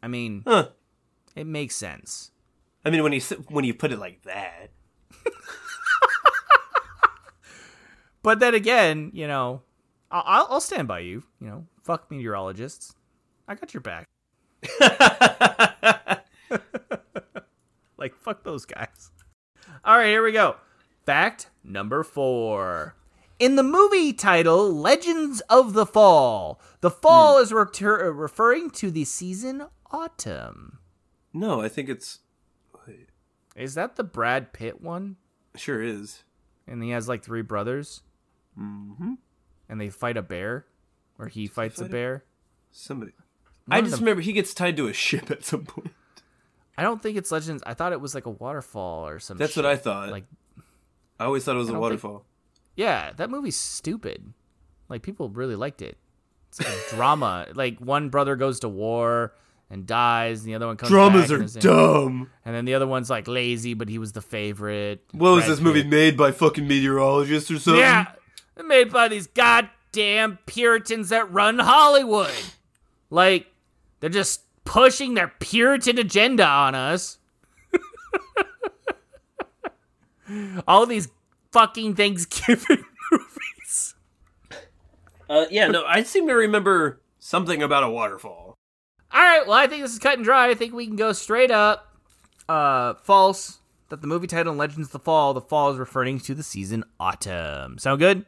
I 0.04 0.08
mean, 0.08 0.44
Huh. 0.46 0.70
it 1.36 1.48
makes 1.48 1.76
sense. 1.76 2.32
I 2.86 2.89
mean, 2.89 3.04
when 3.04 3.13
you 3.13 3.22
when 3.50 3.63
you 3.65 3.74
put 3.76 3.91
it 3.91 4.00
like 4.00 4.24
that, 4.24 4.72
But 8.24 8.39
then 8.39 8.54
again, 8.54 9.10
you 9.13 9.28
know, 9.28 9.62
I'll, 10.12 10.24
I'll- 10.26 10.48
I'll 10.52 10.62
stand 10.62 10.88
by 10.88 11.00
you. 11.00 11.24
You 11.39 11.48
know, 11.48 11.65
fuck 11.84 12.10
meteorologists. 12.12 12.94
I 13.48 13.56
got 13.56 13.74
your 13.74 13.82
back. 13.82 14.08
like, 17.98 18.16
fuck 18.16 18.44
those 18.44 18.66
guys. 18.66 19.12
All 19.84 19.98
right, 19.98 20.08
here 20.08 20.24
we 20.24 20.32
go. 20.32 20.56
Fact 21.06 21.50
number 21.64 22.04
four. 22.04 22.96
In 23.40 23.56
the 23.56 23.64
movie 23.64 24.14
title 24.14 24.72
Legends 24.72 25.42
of 25.50 25.74
the 25.74 25.86
Fall, 25.86 26.62
the 26.82 26.92
fall 26.92 27.40
is 27.40 27.52
retur- 27.52 28.16
referring 28.16 28.70
to 28.72 28.92
the 28.92 29.04
season 29.04 29.64
autumn. 29.90 30.78
no, 31.34 31.60
I 31.62 31.68
think 31.68 31.90
it's 31.90 32.20
Is 33.56 33.74
that 33.74 33.96
the 33.96 34.04
Brad 34.04 34.54
Pitt 34.54 34.82
one? 34.82 35.18
sure 35.56 35.82
is. 35.82 36.24
And 36.68 36.84
he 36.84 36.92
has 36.92 37.10
like 37.10 37.24
three 37.24 37.42
brothers? 37.42 38.04
Mm-hmm. 38.58 39.14
And 39.68 39.82
they 39.82 39.90
fight 39.90 40.18
a 40.18 40.22
bear? 40.22 40.66
Or 41.18 41.28
he 41.28 41.48
fights 41.48 41.80
a 41.80 41.84
fight 41.86 41.90
a- 41.90 41.92
bear? 41.92 42.24
Somebody. 42.72 43.14
I 43.70 43.82
just 43.82 43.94
them- 43.96 44.02
remember 44.02 44.22
he 44.22 44.34
gets 44.34 44.54
tied 44.54 44.78
to 44.78 44.88
a 44.88 44.94
ship 44.94 45.32
at 45.32 45.44
some 45.44 45.66
point. 45.66 45.92
I 46.82 46.84
don't 46.84 47.00
think 47.00 47.15
it's 47.15 47.32
Legends. 47.32 47.62
I 47.63 47.76
thought 47.76 47.91
it 47.94 48.02
was 48.02 48.15
like 48.15 48.26
a 48.26 48.32
waterfall 48.32 49.08
or 49.08 49.20
something. 49.20 49.39
That's 49.39 49.56
what 49.56 49.67
I 49.67 49.76
thought. 49.76 50.10
Like, 50.10 50.24
I 51.20 51.26
always 51.26 51.44
thought 51.44 51.54
it 51.56 51.60
was 51.60 51.70
a 51.70 51.74
don't 51.74 51.76
think- 51.76 51.82
waterfall. 51.84 52.26
yeah, 52.76 53.12
that 53.17 53.30
movie's 53.30 53.56
stupid. 53.56 54.34
Like 54.89 55.04
people 55.04 55.30
really 55.30 55.56
liked 55.56 55.84
it. 55.84 56.00
It's 56.50 56.60
like 56.60 56.67
a 56.70 56.89
drama. 56.96 57.46
Like 57.54 57.78
one 57.78 58.10
brother 58.10 58.36
goes 58.36 58.62
to 58.62 58.67
war 58.70 59.36
and 59.70 59.86
dies, 59.86 60.39
and 60.39 60.50
the 60.50 60.56
other 60.56 60.65
one 60.65 60.76
comes. 60.78 60.89
Dramas 60.89 61.32
are 61.32 61.39
and 61.41 61.54
dumb. 61.60 62.30
And 62.44 62.56
then 62.56 62.65
the 62.65 62.74
other 62.74 62.88
one's 62.88 63.12
like 63.12 63.28
lazy, 63.28 63.76
but 63.76 63.88
he 63.88 64.00
was 64.00 64.13
the 64.13 64.22
favorite. 64.24 65.04
What 65.12 65.34
was 65.36 65.46
this 65.46 65.60
movie 65.62 65.84
made 65.84 66.17
by 66.17 66.32
fucking 66.32 66.67
meteorologists 66.67 67.52
or 67.52 67.60
something? 67.60 67.80
Yeah, 67.80 68.08
made 68.65 68.91
by 68.91 69.08
these 69.08 69.28
goddamn 69.28 70.39
Puritans 70.48 71.10
that 71.10 71.32
run 71.32 71.60
Hollywood. 71.60 72.32
Like 73.12 73.46
they're 74.00 74.10
just 74.10 74.41
pushing 74.65 75.13
their 75.13 75.34
Puritan 75.39 75.97
agenda 75.97 76.45
on 76.45 76.76
us. 76.76 77.17
All 80.67 80.86
these 80.86 81.10
fucking 81.52 81.95
Thanksgiving 81.95 82.84
movies. 83.12 83.95
Uh, 85.30 85.45
yeah, 85.50 85.67
no, 85.67 85.84
I 85.86 86.04
seem 86.04 86.28
to 86.28 86.34
remember 86.34 87.02
something 87.19 87.62
about 87.63 87.84
a 87.84 87.89
waterfall. 87.89 88.56
All 89.13 89.21
right, 89.21 89.45
well, 89.45 89.58
I 89.58 89.67
think 89.67 89.82
this 89.82 89.93
is 89.93 90.00
cut 90.00 90.15
and 90.15 90.24
dry. 90.24 90.50
I 90.50 90.54
think 90.54 90.74
we 90.74 90.88
can 90.88 90.95
go 90.95 91.12
straight 91.13 91.52
up. 91.52 91.95
Uh, 92.47 92.93
false. 93.04 93.60
That 93.89 94.02
the 94.02 94.08
movie 94.08 94.28
title 94.28 94.54
in 94.54 94.58
Legends 94.58 94.88
of 94.88 94.91
the 94.93 95.00
Fall, 95.00 95.34
the 95.34 95.41
fall 95.41 95.69
is 95.71 95.78
referring 95.78 96.19
to 96.21 96.34
the 96.34 96.43
season 96.43 96.86
autumn. 96.97 97.78
Sound 97.78 98.00
good? 98.00 98.26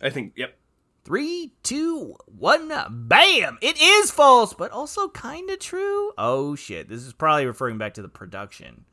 I 0.00 0.08
think, 0.08 0.34
yep. 0.36 0.56
Three, 1.04 1.52
two, 1.62 2.16
one, 2.26 2.70
bam! 2.90 3.58
It 3.62 3.80
is 3.80 4.10
false, 4.10 4.52
but 4.52 4.70
also 4.70 5.08
kind 5.08 5.48
of 5.50 5.58
true. 5.58 6.12
Oh 6.18 6.54
shit, 6.54 6.88
this 6.88 7.02
is 7.02 7.12
probably 7.12 7.46
referring 7.46 7.78
back 7.78 7.94
to 7.94 8.02
the 8.02 8.08
production. 8.08 8.84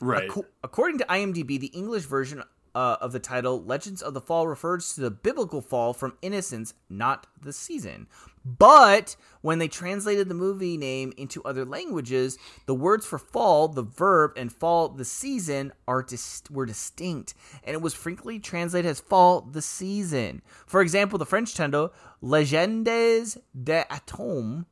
Right. 0.00 0.30
Ac- 0.30 0.46
according 0.62 0.98
to 0.98 1.04
IMDb, 1.06 1.58
the 1.58 1.66
English 1.68 2.04
version 2.04 2.42
uh, 2.74 2.96
of 3.00 3.12
the 3.12 3.20
title, 3.20 3.62
Legends 3.62 4.02
of 4.02 4.14
the 4.14 4.20
Fall, 4.20 4.46
refers 4.46 4.94
to 4.94 5.00
the 5.00 5.10
biblical 5.10 5.60
fall 5.60 5.92
from 5.92 6.16
innocence, 6.22 6.74
not 6.88 7.26
the 7.40 7.52
season. 7.52 8.06
But 8.44 9.16
when 9.42 9.58
they 9.58 9.68
translated 9.68 10.28
the 10.28 10.34
movie 10.34 10.76
name 10.76 11.12
into 11.16 11.42
other 11.44 11.64
languages, 11.64 12.38
the 12.66 12.74
words 12.74 13.04
for 13.04 13.18
fall, 13.18 13.68
the 13.68 13.82
verb, 13.82 14.32
and 14.36 14.52
fall, 14.52 14.88
the 14.88 15.04
season, 15.04 15.72
are 15.86 16.02
dis- 16.02 16.42
were 16.50 16.64
distinct, 16.64 17.34
and 17.64 17.74
it 17.74 17.82
was 17.82 17.94
frequently 17.94 18.38
translated 18.38 18.90
as 18.90 19.00
fall, 19.00 19.42
the 19.42 19.62
season. 19.62 20.40
For 20.66 20.80
example, 20.80 21.18
the 21.18 21.26
French 21.26 21.54
title, 21.54 21.92
Legendes 22.22 23.36
de 23.62 23.92
Atom, 23.92 24.66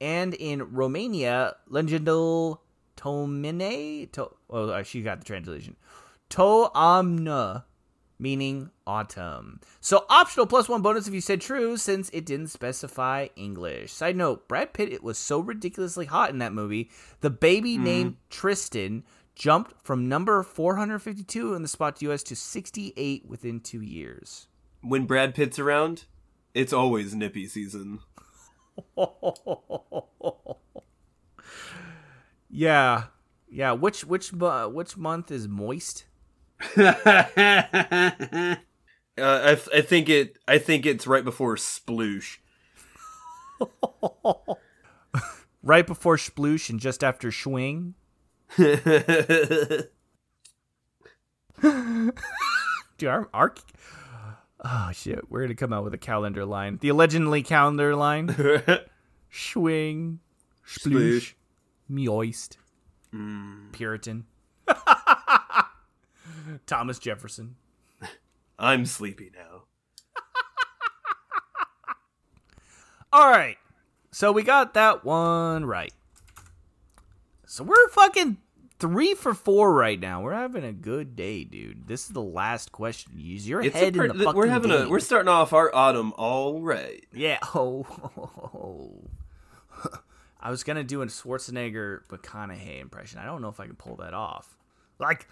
and 0.00 0.34
in 0.34 0.74
Romania, 0.74 1.56
Legendal 1.70 2.58
Tomine. 2.96 4.10
To, 4.12 4.30
oh, 4.50 4.82
she 4.82 5.02
got 5.02 5.18
the 5.18 5.24
translation. 5.24 5.76
Toamna, 6.30 7.64
meaning 8.18 8.70
autumn. 8.86 9.60
So 9.80 10.04
optional 10.08 10.46
plus 10.46 10.68
one 10.68 10.82
bonus 10.82 11.08
if 11.08 11.14
you 11.14 11.20
said 11.20 11.40
true, 11.40 11.76
since 11.76 12.08
it 12.10 12.26
didn't 12.26 12.48
specify 12.48 13.28
English. 13.36 13.92
Side 13.92 14.16
note: 14.16 14.48
Brad 14.48 14.72
Pitt 14.72 14.92
it 14.92 15.02
was 15.02 15.18
so 15.18 15.40
ridiculously 15.40 16.06
hot 16.06 16.30
in 16.30 16.38
that 16.38 16.52
movie. 16.52 16.90
The 17.20 17.30
baby 17.30 17.74
mm-hmm. 17.74 17.84
named 17.84 18.16
Tristan 18.30 19.04
jumped 19.34 19.74
from 19.84 20.08
number 20.08 20.42
452 20.42 21.54
in 21.54 21.62
the 21.62 21.68
spot 21.68 21.96
to 21.96 22.10
US 22.10 22.22
to 22.24 22.34
68 22.34 23.26
within 23.26 23.60
two 23.60 23.82
years. 23.82 24.48
When 24.80 25.04
Brad 25.04 25.34
Pitt's 25.34 25.58
around, 25.58 26.06
it's 26.54 26.72
always 26.72 27.14
nippy 27.14 27.46
season. 27.46 28.00
yeah, 32.50 33.04
yeah. 33.48 33.72
Which 33.72 34.04
which 34.04 34.32
mo- 34.32 34.68
which 34.68 34.96
month 34.96 35.30
is 35.30 35.46
moist? 35.48 36.06
Uh, 39.18 39.40
I, 39.46 39.54
th- 39.54 39.68
I 39.74 39.80
think 39.80 40.10
it. 40.10 40.36
I 40.46 40.58
think 40.58 40.84
it's 40.84 41.06
right 41.06 41.24
before 41.24 41.56
sploosh. 41.56 42.36
Right 45.62 45.86
before 45.86 46.16
sploosh 46.16 46.70
and 46.70 46.78
just 46.78 47.02
after 47.02 47.30
schwing. 47.30 47.94
Dude, 48.56 49.88
our, 53.08 53.28
our 53.34 53.54
oh 54.64 54.90
shit, 54.92 55.28
we're 55.28 55.40
gonna 55.42 55.56
come 55.56 55.72
out 55.72 55.82
with 55.82 55.92
a 55.94 55.98
calendar 55.98 56.44
line. 56.44 56.78
The 56.80 56.90
allegedly 56.90 57.42
calendar 57.42 57.96
line. 57.96 58.28
Schwing, 59.32 60.18
sploosh, 60.64 61.32
moist, 61.88 62.58
Puritan. 63.72 64.26
Thomas 66.66 66.98
Jefferson. 66.98 67.56
I'm 68.58 68.86
sleepy 68.86 69.30
now. 69.34 69.64
All 73.12 73.30
right, 73.30 73.56
so 74.10 74.32
we 74.32 74.42
got 74.42 74.74
that 74.74 75.04
one 75.04 75.64
right. 75.64 75.92
So 77.46 77.64
we're 77.64 77.88
fucking 77.90 78.38
three 78.78 79.14
for 79.14 79.32
four 79.32 79.72
right 79.72 79.98
now. 79.98 80.22
We're 80.22 80.34
having 80.34 80.64
a 80.64 80.72
good 80.72 81.16
day, 81.16 81.44
dude. 81.44 81.86
This 81.86 82.02
is 82.06 82.10
the 82.10 82.22
last 82.22 82.72
question. 82.72 83.12
Use 83.16 83.48
your 83.48 83.62
It's 83.62 83.74
head 83.74 83.94
per- 83.94 84.02
in 84.04 84.08
the 84.08 84.14
th- 84.14 84.24
fucking 84.24 84.38
we're 84.38 84.48
having 84.48 84.70
a. 84.70 84.88
We're 84.88 85.00
starting 85.00 85.28
off 85.28 85.52
our 85.52 85.74
autumn 85.74 86.12
all 86.16 86.60
right. 86.60 87.04
Yeah. 87.12 87.38
Oh. 87.54 88.92
I 90.40 90.50
was 90.50 90.62
gonna 90.62 90.84
do 90.84 91.02
a 91.02 91.06
Schwarzenegger 91.06 92.00
McConaughey 92.08 92.80
impression. 92.80 93.18
I 93.18 93.24
don't 93.24 93.42
know 93.42 93.48
if 93.48 93.58
I 93.60 93.66
can 93.66 93.74
pull 93.76 93.96
that 93.96 94.14
off. 94.14 94.56
Like, 94.98 95.26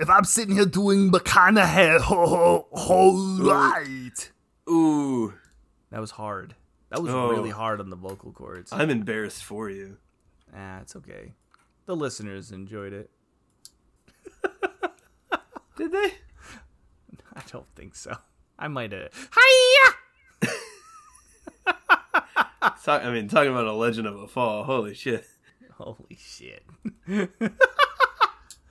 if 0.00 0.10
I'm 0.10 0.24
sitting 0.24 0.54
here 0.56 0.66
doing 0.66 1.10
McConaughey, 1.12 2.00
ho, 2.00 2.26
ho, 2.26 2.66
ho, 2.72 3.38
right. 3.42 4.30
Ooh, 4.68 5.34
That 5.90 6.00
was 6.00 6.12
hard. 6.12 6.54
That 6.90 7.02
was 7.02 7.12
Oh. 7.12 7.28
really 7.30 7.50
hard 7.50 7.80
on 7.80 7.90
the 7.90 7.96
vocal 7.96 8.32
cords. 8.32 8.72
I'm 8.72 8.90
embarrassed 8.90 9.44
for 9.44 9.68
you. 9.70 9.98
Ah, 10.56 10.80
it's 10.80 10.96
okay. 10.96 11.34
The 11.86 11.94
listeners 11.96 12.50
enjoyed 12.52 12.92
it. 12.92 13.10
Did 15.76 15.92
they? 15.92 16.12
I 17.36 17.42
don't 17.50 17.66
think 17.76 17.94
so. 17.94 18.16
I 18.58 18.68
might 18.68 18.92
have. 18.92 19.10
Hiya! 19.12 20.52
Talk, 22.84 23.04
I 23.04 23.10
mean, 23.12 23.28
talking 23.28 23.50
about 23.50 23.66
a 23.66 23.72
legend 23.72 24.06
of 24.06 24.16
a 24.20 24.26
fall. 24.28 24.64
Holy 24.64 24.94
shit! 24.94 25.26
Holy 25.76 26.16
shit! 26.18 26.62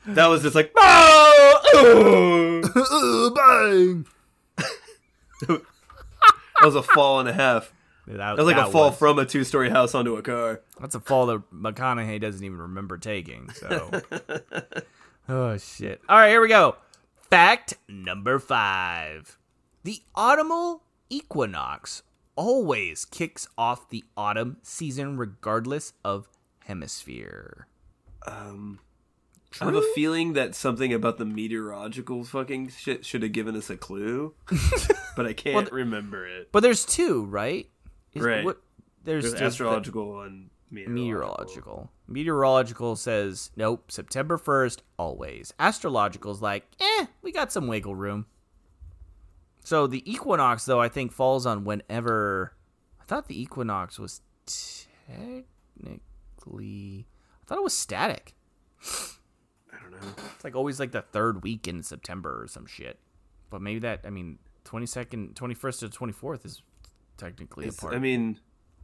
That 0.05 0.27
was 0.27 0.41
just 0.41 0.55
like, 0.55 0.71
oh, 0.75 2.61
bang. 3.35 4.05
that 5.47 5.61
was 6.63 6.75
a 6.75 6.83
fall 6.83 7.19
and 7.19 7.29
a 7.29 7.33
half. 7.33 7.73
That, 8.07 8.17
That 8.17 8.37
was 8.37 8.45
like 8.45 8.57
a 8.57 8.71
fall 8.71 8.89
was- 8.89 8.97
from 8.97 9.19
a 9.19 9.25
two-story 9.25 9.69
house 9.69 9.93
onto 9.93 10.15
a 10.15 10.21
car. 10.21 10.61
That's 10.79 10.95
a 10.95 10.99
fall 10.99 11.27
that 11.27 11.41
McConaughey 11.53 12.19
doesn't 12.19 12.43
even 12.43 12.57
remember 12.57 12.97
taking. 12.97 13.49
So. 13.51 13.91
oh 15.29 15.57
shit! 15.57 16.01
All 16.09 16.17
right, 16.17 16.29
here 16.29 16.41
we 16.41 16.47
go. 16.47 16.75
Fact 17.29 17.75
number 17.87 18.39
five: 18.39 19.37
the 19.83 20.01
autumnal 20.15 20.83
equinox 21.09 22.01
always 22.35 23.05
kicks 23.05 23.47
off 23.57 23.89
the 23.89 24.03
autumn 24.17 24.57
season, 24.63 25.17
regardless 25.17 25.93
of 26.03 26.27
hemisphere. 26.65 27.67
Um, 28.25 28.79
I 29.61 29.65
have 29.65 29.75
a 29.75 29.81
feeling 29.95 30.33
that 30.33 30.53
something 30.55 30.93
about 30.93 31.17
the 31.17 31.25
meteorological 31.25 32.23
fucking 32.23 32.69
shit 32.69 33.05
should 33.05 33.23
have 33.23 33.31
given 33.31 33.55
us 33.55 33.69
a 33.69 33.77
clue, 33.77 34.33
but 35.15 35.25
I 35.25 35.33
can't 35.33 35.71
remember 35.71 36.27
it. 36.27 36.49
But 36.51 36.61
there's 36.61 36.85
two, 36.85 37.25
right? 37.25 37.67
Is- 38.13 38.23
Right. 38.23 38.43
What, 38.45 38.61
there's, 39.03 39.23
There's 39.23 39.33
there's 39.33 39.39
the- 39.39 39.45
astrological 39.47 40.21
and 40.21 40.49
meteorological. 40.69 41.03
meteorological. 41.03 41.91
Meteorological 42.07 42.95
says 42.95 43.51
nope, 43.55 43.91
September 43.91 44.37
first 44.37 44.83
always. 44.97 45.53
Astrological's 45.59 46.41
like, 46.41 46.67
eh, 46.79 47.05
we 47.21 47.31
got 47.31 47.51
some 47.51 47.67
wiggle 47.67 47.95
room. 47.95 48.25
So 49.63 49.87
the 49.87 50.09
equinox, 50.11 50.65
though, 50.65 50.81
I 50.81 50.89
think 50.89 51.11
falls 51.11 51.45
on 51.45 51.63
whenever. 51.63 52.53
I 53.01 53.05
thought 53.05 53.27
the 53.27 53.39
equinox 53.41 53.97
was 53.99 54.21
technically. 54.45 55.99
I 57.41 57.45
thought 57.45 57.57
it 57.57 57.63
was 57.63 57.73
static. 57.73 58.33
I 59.99 60.05
don't 60.05 60.17
know. 60.17 60.23
It's 60.35 60.43
like 60.43 60.55
always 60.55 60.79
like 60.79 60.91
the 60.91 61.01
third 61.01 61.43
week 61.43 61.67
in 61.67 61.83
September 61.83 62.41
or 62.43 62.47
some 62.47 62.65
shit. 62.65 62.99
But 63.49 63.61
maybe 63.61 63.79
that. 63.79 64.01
I 64.05 64.09
mean, 64.09 64.39
twenty 64.63 64.85
second, 64.85 65.35
twenty 65.35 65.53
first 65.55 65.79
to 65.81 65.89
twenty 65.89 66.13
fourth 66.13 66.45
is 66.45 66.61
technically 67.17 67.65
It's- 67.65 67.77
a 67.77 67.81
part. 67.81 67.93
I 67.95 67.99
mean, 67.99 68.39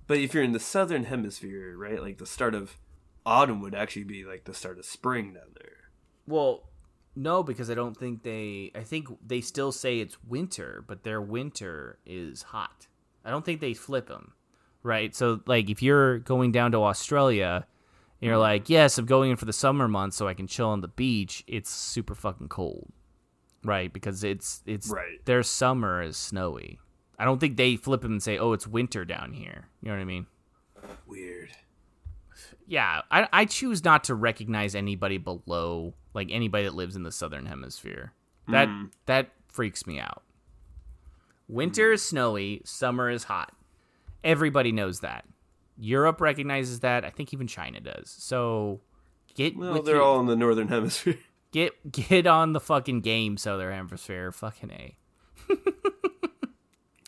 but 0.08 0.18
if 0.18 0.34
you're 0.34 0.44
in 0.44 0.52
the 0.52 0.60
southern 0.60 1.06
hemisphere, 1.06 1.78
right, 1.78 2.02
like 2.02 2.18
the 2.18 2.26
start 2.26 2.54
of 2.54 2.78
autumn 3.26 3.62
would 3.62 3.74
actually 3.76 4.04
be 4.04 4.24
like 4.24 4.44
the 4.46 4.54
start 4.54 4.78
of 4.78 4.86
spring 4.86 5.34
down 5.34 5.54
there. 5.60 5.90
Well, 6.28 6.70
no, 7.16 7.44
because 7.44 7.70
I 7.70 7.76
don't 7.76 7.96
think 7.96 8.24
they. 8.24 8.72
I 8.76 8.82
think 8.84 9.08
they 9.26 9.40
still 9.42 9.72
say 9.72 10.00
it's 10.00 10.18
winter, 10.24 10.84
but 10.88 11.04
their 11.04 11.22
winter 11.22 11.98
is 12.06 12.42
hot. 12.44 12.88
I 13.24 13.30
don't 13.32 13.46
think 13.46 13.62
they 13.62 13.74
flip 13.74 14.08
them, 14.08 14.34
right? 14.84 15.16
So, 15.16 15.42
like, 15.48 15.70
if 15.70 15.82
you're 15.82 16.20
going 16.20 16.52
down 16.52 16.72
to 16.74 16.80
Australia, 16.84 17.66
and 18.22 18.28
you're 18.28 18.36
mm-hmm. 18.36 18.42
like, 18.42 18.70
"Yes, 18.70 18.98
I'm 18.98 19.06
going 19.06 19.32
in 19.32 19.38
for 19.38 19.46
the 19.46 19.54
summer 19.54 19.88
months 19.88 20.18
so 20.18 20.28
I 20.28 20.34
can 20.34 20.48
chill 20.48 20.70
on 20.70 20.82
the 20.82 20.88
beach." 20.88 21.44
It's 21.48 21.70
super 21.70 22.16
fucking 22.16 22.50
cold, 22.50 22.92
right? 23.64 23.92
Because 23.92 24.24
it's 24.24 24.64
it's 24.66 24.90
Right. 24.90 25.24
their 25.26 25.44
summer 25.44 26.02
is 26.02 26.18
snowy. 26.18 26.80
I 27.18 27.26
don't 27.26 27.40
think 27.40 27.58
they 27.58 27.76
flip 27.76 28.02
them 28.02 28.14
and 28.14 28.24
say, 28.24 28.38
"Oh, 28.38 28.54
it's 28.54 28.68
winter 28.68 29.06
down 29.06 29.34
here." 29.34 29.68
You 29.82 29.90
know 29.90 29.96
what 29.96 30.02
I 30.02 30.06
mean? 30.06 30.28
Weird. 31.08 31.50
yeah, 32.68 33.02
I, 33.12 33.28
I 33.32 33.46
choose 33.46 33.84
not 33.84 34.04
to 34.06 34.16
recognize 34.16 34.76
anybody 34.76 35.18
below, 35.18 35.94
like 36.14 36.30
anybody 36.32 36.66
that 36.66 36.76
lives 36.76 36.96
in 36.96 37.04
the 37.04 37.12
southern 37.12 37.46
hemisphere. 37.46 38.14
That 38.48 38.68
mm. 38.68 38.92
that 39.06 39.30
freaks 39.48 39.88
me 39.88 40.00
out. 40.00 40.24
Winter 41.48 41.92
mm. 41.92 41.94
is 41.94 42.04
snowy, 42.04 42.62
summer 42.66 43.10
is 43.10 43.26
hot. 43.26 43.54
Everybody 44.24 44.72
knows 44.72 45.02
that. 45.02 45.26
Europe 45.78 46.22
recognizes 46.22 46.82
that. 46.82 47.04
I 47.06 47.10
think 47.10 47.34
even 47.34 47.48
China 47.48 47.80
does. 47.80 48.14
So 48.18 48.82
get 49.36 49.58
Well, 49.58 49.82
they're 49.82 49.96
your- 49.96 50.04
all 50.04 50.20
in 50.20 50.26
the 50.28 50.36
northern 50.36 50.68
hemisphere. 50.70 51.18
get 51.52 51.92
get 51.92 52.28
on 52.28 52.54
the 52.54 52.60
fucking 52.60 53.02
game, 53.02 53.38
southern 53.38 53.74
hemisphere. 53.74 54.32
Fucking 54.32 54.72
a. 54.72 54.98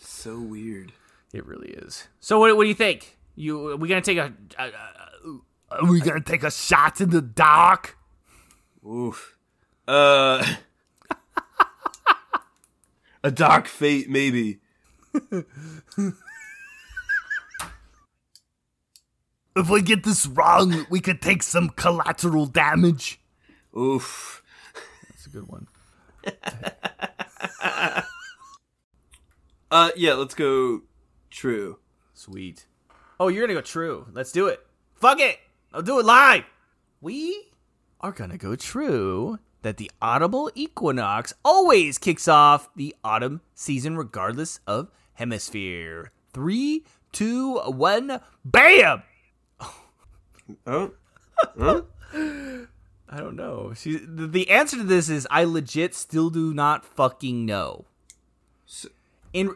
so 0.02 0.40
weird. 0.40 0.92
It 1.34 1.46
really 1.46 1.70
is. 1.70 2.08
So 2.20 2.40
what, 2.40 2.56
what 2.58 2.64
do 2.64 2.70
you 2.70 2.76
think? 2.76 3.18
You 3.36 3.76
we 3.78 3.88
gonna 3.88 4.02
take 4.02 4.18
a, 4.18 4.34
a, 4.58 5.86
we 5.86 6.00
gonna 6.00 6.22
take 6.22 6.42
a 6.44 6.50
shot 6.52 7.00
in 7.02 7.10
the 7.12 7.22
dark? 7.22 7.98
Oof. 8.86 9.38
Uh, 9.88 10.44
a 13.24 13.32
dark 13.32 13.68
fate, 13.68 14.10
maybe. 14.10 14.60
If 19.58 19.70
we 19.70 19.82
get 19.82 20.04
this 20.04 20.28
wrong, 20.28 20.86
we 20.90 21.00
could 21.00 21.22
take 21.22 21.42
some 21.42 21.70
collateral 21.70 22.46
damage. 22.46 23.20
Oof. 23.76 24.44
That's 25.10 25.26
a 25.26 25.30
good 25.30 25.48
one. 25.48 25.68
Uh, 29.70 29.90
yeah, 29.98 30.14
let's 30.14 30.34
go. 30.34 30.84
True. 31.30 31.80
Sweet. 32.14 32.68
Oh, 33.20 33.28
you're 33.28 33.46
gonna 33.46 33.60
go 33.60 33.62
true. 33.62 34.08
Let's 34.14 34.32
do 34.32 34.48
it. 34.48 34.66
Fuck 34.96 35.20
it. 35.20 35.40
I'll 35.74 35.82
do 35.82 36.00
it 36.00 36.06
live. 36.06 36.46
We 37.02 37.52
are 38.00 38.14
gonna 38.14 38.38
go 38.38 38.56
true 38.56 39.40
that 39.64 39.76
the 39.76 39.92
autumnal 40.02 40.50
equinox 40.56 41.34
always 41.44 41.98
kicks 41.98 42.30
off 42.30 42.70
the 42.76 42.96
autumn 43.04 43.42
season 43.56 43.98
regardless 43.98 44.62
of 44.66 44.90
hemisphere. 45.16 46.14
Three, 46.32 46.86
two, 47.12 47.58
one, 47.58 48.22
bam! 48.46 49.04
Oh. 50.66 50.92
Huh? 51.58 51.82
I 53.10 53.18
don't 53.18 53.36
know. 53.36 53.74
She, 53.76 53.98
the, 53.98 54.28
the 54.28 54.50
answer 54.50 54.78
to 54.78 54.84
this 54.84 55.10
is 55.10 55.28
I 55.32 55.44
legit 55.46 55.96
still 55.96 56.30
do 56.30 56.54
not 56.54 56.86
fucking 56.86 57.46
know. 57.46 57.86
So, 58.66 58.90
In 59.34 59.56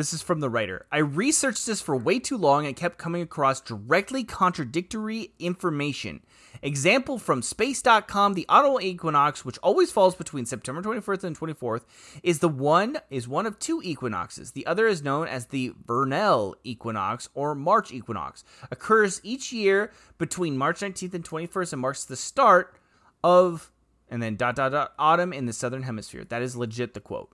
this 0.00 0.14
is 0.14 0.22
from 0.22 0.40
the 0.40 0.48
writer. 0.48 0.86
I 0.90 0.96
researched 0.98 1.66
this 1.66 1.82
for 1.82 1.94
way 1.94 2.18
too 2.18 2.38
long 2.38 2.64
and 2.64 2.74
kept 2.74 2.96
coming 2.96 3.20
across 3.20 3.60
directly 3.60 4.24
contradictory 4.24 5.34
information. 5.38 6.22
Example 6.62 7.18
from 7.18 7.42
space.com, 7.42 8.32
the 8.32 8.46
autumnal 8.48 8.80
equinox, 8.80 9.44
which 9.44 9.58
always 9.58 9.92
falls 9.92 10.14
between 10.14 10.46
September 10.46 10.80
21st 10.80 11.24
and 11.24 11.38
24th, 11.38 11.82
is 12.22 12.38
the 12.38 12.48
one 12.48 12.96
is 13.10 13.28
one 13.28 13.44
of 13.44 13.58
two 13.58 13.82
equinoxes. 13.84 14.52
The 14.52 14.66
other 14.66 14.86
is 14.86 15.02
known 15.02 15.28
as 15.28 15.46
the 15.46 15.74
vernal 15.86 16.56
equinox 16.64 17.28
or 17.34 17.54
March 17.54 17.92
equinox. 17.92 18.42
Occurs 18.70 19.20
each 19.22 19.52
year 19.52 19.92
between 20.16 20.56
March 20.56 20.80
19th 20.80 21.12
and 21.12 21.24
21st 21.24 21.74
and 21.74 21.82
marks 21.82 22.06
the 22.06 22.16
start 22.16 22.74
of 23.22 23.70
and 24.08 24.22
then 24.22 24.34
dot 24.36 24.56
dot 24.56 24.72
dot 24.72 24.94
autumn 24.98 25.34
in 25.34 25.44
the 25.44 25.52
southern 25.52 25.82
hemisphere. 25.82 26.24
That 26.24 26.40
is 26.40 26.56
legit 26.56 26.94
the 26.94 27.00
quote. 27.00 27.30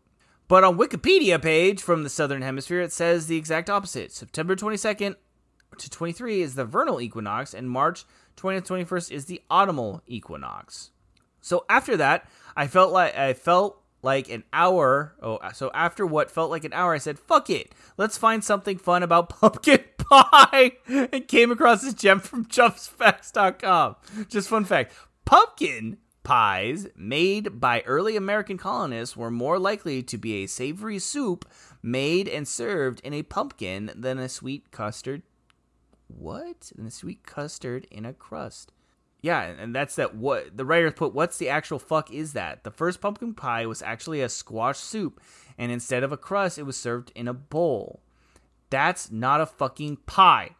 But 0.48 0.64
on 0.64 0.78
Wikipedia 0.78 1.42
page 1.42 1.82
from 1.82 2.02
the 2.02 2.08
southern 2.08 2.42
hemisphere, 2.42 2.80
it 2.80 2.92
says 2.92 3.26
the 3.26 3.36
exact 3.36 3.68
opposite. 3.68 4.12
September 4.12 4.54
22nd 4.54 5.16
to 5.78 5.90
23 5.90 6.40
is 6.40 6.54
the 6.54 6.64
vernal 6.64 7.00
equinox, 7.00 7.52
and 7.52 7.68
March 7.68 8.04
20th 8.36 8.66
21st 8.66 9.10
is 9.10 9.24
the 9.24 9.42
autumnal 9.50 10.02
equinox. 10.06 10.90
So 11.40 11.64
after 11.68 11.96
that, 11.96 12.28
I 12.56 12.66
felt 12.66 12.92
like 12.92 13.16
I 13.16 13.32
felt 13.32 13.82
like 14.02 14.28
an 14.30 14.44
hour. 14.52 15.14
Oh, 15.20 15.38
so 15.52 15.70
after 15.74 16.06
what 16.06 16.30
felt 16.30 16.50
like 16.50 16.64
an 16.64 16.72
hour, 16.72 16.94
I 16.94 16.98
said, 16.98 17.18
"Fuck 17.18 17.50
it, 17.50 17.72
let's 17.96 18.18
find 18.18 18.42
something 18.42 18.78
fun 18.78 19.02
about 19.02 19.28
pumpkin 19.40 19.84
pie," 19.98 20.72
and 20.88 21.28
came 21.28 21.50
across 21.50 21.82
this 21.82 21.94
gem 21.94 22.20
from 22.20 22.46
JumpsFacts.com. 22.46 23.96
Just 24.28 24.48
fun 24.48 24.64
fact: 24.64 24.92
pumpkin 25.24 25.98
pies 26.26 26.88
made 26.96 27.60
by 27.60 27.82
early 27.82 28.16
American 28.16 28.58
colonists 28.58 29.16
were 29.16 29.30
more 29.30 29.60
likely 29.60 30.02
to 30.02 30.18
be 30.18 30.42
a 30.42 30.48
savory 30.48 30.98
soup 30.98 31.48
made 31.84 32.26
and 32.26 32.48
served 32.48 33.00
in 33.04 33.14
a 33.14 33.22
pumpkin 33.22 33.92
than 33.94 34.18
a 34.18 34.28
sweet 34.28 34.72
custard. 34.72 35.22
What? 36.08 36.72
Than 36.74 36.86
a 36.86 36.90
sweet 36.90 37.24
custard 37.24 37.86
in 37.92 38.04
a 38.04 38.12
crust. 38.12 38.72
Yeah, 39.22 39.40
and 39.42 39.72
that's 39.72 39.94
that. 39.94 40.16
What 40.16 40.56
the 40.56 40.64
writer 40.64 40.90
put. 40.90 41.14
What's 41.14 41.38
the 41.38 41.48
actual 41.48 41.78
fuck 41.78 42.12
is 42.12 42.32
that? 42.32 42.64
The 42.64 42.72
first 42.72 43.00
pumpkin 43.00 43.32
pie 43.32 43.64
was 43.66 43.80
actually 43.80 44.20
a 44.20 44.28
squash 44.28 44.78
soup, 44.78 45.20
and 45.56 45.70
instead 45.70 46.02
of 46.02 46.10
a 46.10 46.16
crust, 46.16 46.58
it 46.58 46.64
was 46.64 46.76
served 46.76 47.12
in 47.14 47.28
a 47.28 47.34
bowl. 47.34 48.00
That's 48.70 49.12
not 49.12 49.40
a 49.40 49.46
fucking 49.46 49.98
pie. 50.06 50.56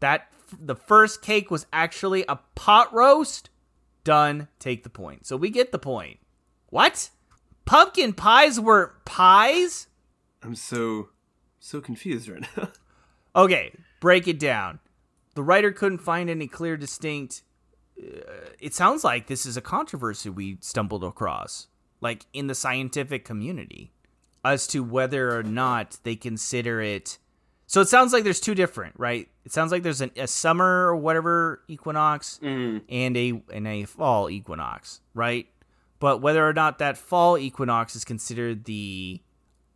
That 0.00 0.28
the 0.58 0.74
first 0.74 1.20
cake 1.20 1.50
was 1.50 1.66
actually 1.74 2.24
a 2.26 2.40
pot 2.54 2.92
roast. 2.94 3.49
Done. 4.10 4.48
Take 4.58 4.82
the 4.82 4.90
point. 4.90 5.24
So 5.24 5.36
we 5.36 5.50
get 5.50 5.70
the 5.70 5.78
point. 5.78 6.18
What? 6.66 7.10
Pumpkin 7.64 8.12
pies 8.12 8.58
were 8.58 8.96
pies? 9.04 9.86
I'm 10.42 10.56
so 10.56 11.10
so 11.60 11.80
confused 11.80 12.28
right 12.28 12.44
now. 12.56 12.70
Okay, 13.36 13.72
break 14.00 14.26
it 14.26 14.40
down. 14.40 14.80
The 15.36 15.44
writer 15.44 15.70
couldn't 15.70 15.98
find 15.98 16.28
any 16.28 16.48
clear, 16.48 16.76
distinct. 16.76 17.44
Uh, 17.96 18.50
it 18.58 18.74
sounds 18.74 19.04
like 19.04 19.28
this 19.28 19.46
is 19.46 19.56
a 19.56 19.60
controversy 19.60 20.28
we 20.28 20.58
stumbled 20.60 21.04
across, 21.04 21.68
like 22.00 22.26
in 22.32 22.48
the 22.48 22.56
scientific 22.56 23.24
community, 23.24 23.92
as 24.44 24.66
to 24.66 24.82
whether 24.82 25.38
or 25.38 25.44
not 25.44 25.98
they 26.02 26.16
consider 26.16 26.80
it. 26.80 27.18
So 27.70 27.80
it 27.80 27.88
sounds 27.88 28.12
like 28.12 28.24
there's 28.24 28.40
two 28.40 28.56
different, 28.56 28.94
right? 28.98 29.28
It 29.44 29.52
sounds 29.52 29.70
like 29.70 29.84
there's 29.84 30.00
an, 30.00 30.10
a 30.16 30.26
summer 30.26 30.88
or 30.88 30.96
whatever 30.96 31.62
equinox 31.68 32.40
and 32.88 33.16
a 33.16 33.40
and 33.54 33.64
a 33.64 33.84
fall 33.84 34.28
equinox, 34.28 35.00
right? 35.14 35.46
But 36.00 36.20
whether 36.20 36.44
or 36.44 36.52
not 36.52 36.80
that 36.80 36.98
fall 36.98 37.38
equinox 37.38 37.94
is 37.94 38.04
considered 38.04 38.64
the 38.64 39.20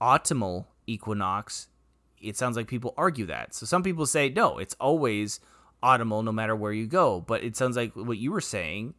autumnal 0.01 0.67
equinox, 0.89 1.69
it 2.21 2.37
sounds 2.37 2.57
like 2.57 2.67
people 2.67 2.95
argue 2.97 3.27
that. 3.27 3.55
So 3.55 3.65
some 3.65 3.85
people 3.85 4.07
say 4.07 4.29
no, 4.29 4.59
it's 4.59 4.75
always 4.81 5.39
autumnal 5.81 6.25
no 6.25 6.33
matter 6.33 6.57
where 6.57 6.73
you 6.73 6.89
go. 6.89 7.21
But 7.21 7.45
it 7.45 7.55
sounds 7.55 7.77
like 7.77 7.95
what 7.95 8.19
you 8.19 8.33
were 8.33 8.41
saying, 8.41 8.95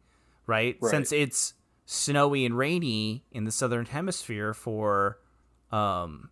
right? 0.46 0.78
Right. 0.80 0.90
Since 0.90 1.12
it's 1.12 1.52
snowy 1.84 2.46
and 2.46 2.56
rainy 2.56 3.26
in 3.30 3.44
the 3.44 3.52
southern 3.52 3.84
hemisphere 3.84 4.54
for 4.54 5.18
um 5.70 6.30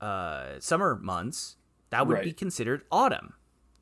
uh 0.00 0.60
summer 0.60 0.96
months, 0.96 1.56
that 1.90 2.06
would 2.06 2.22
be 2.22 2.32
considered 2.32 2.82
autumn 2.90 3.34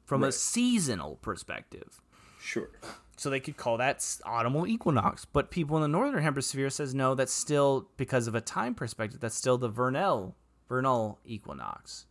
from 0.05 0.23
a 0.23 0.33
seasonal 0.33 1.17
perspective. 1.17 2.01
Sure. 2.41 2.71
So 3.17 3.31
they 3.31 3.41
could 3.41 3.57
call 3.57 3.77
that 3.79 4.05
autumnal 4.27 4.67
equinox. 4.67 5.25
But 5.25 5.51
people 5.51 5.77
in 5.77 5.83
the 5.83 5.89
northern 5.89 6.23
hemisphere 6.23 6.71
says 6.71 6.95
no, 6.95 7.15
that's 7.15 7.33
still 7.33 7.89
because 7.97 8.27
of 8.27 8.35
a 8.35 8.41
time 8.41 8.75
perspective. 8.75 9.21
That's 9.21 9.35
still 9.35 9.59
the 9.59 9.69
vernal 9.69 10.37
vernal 10.69 11.19
equinox, 11.25 12.07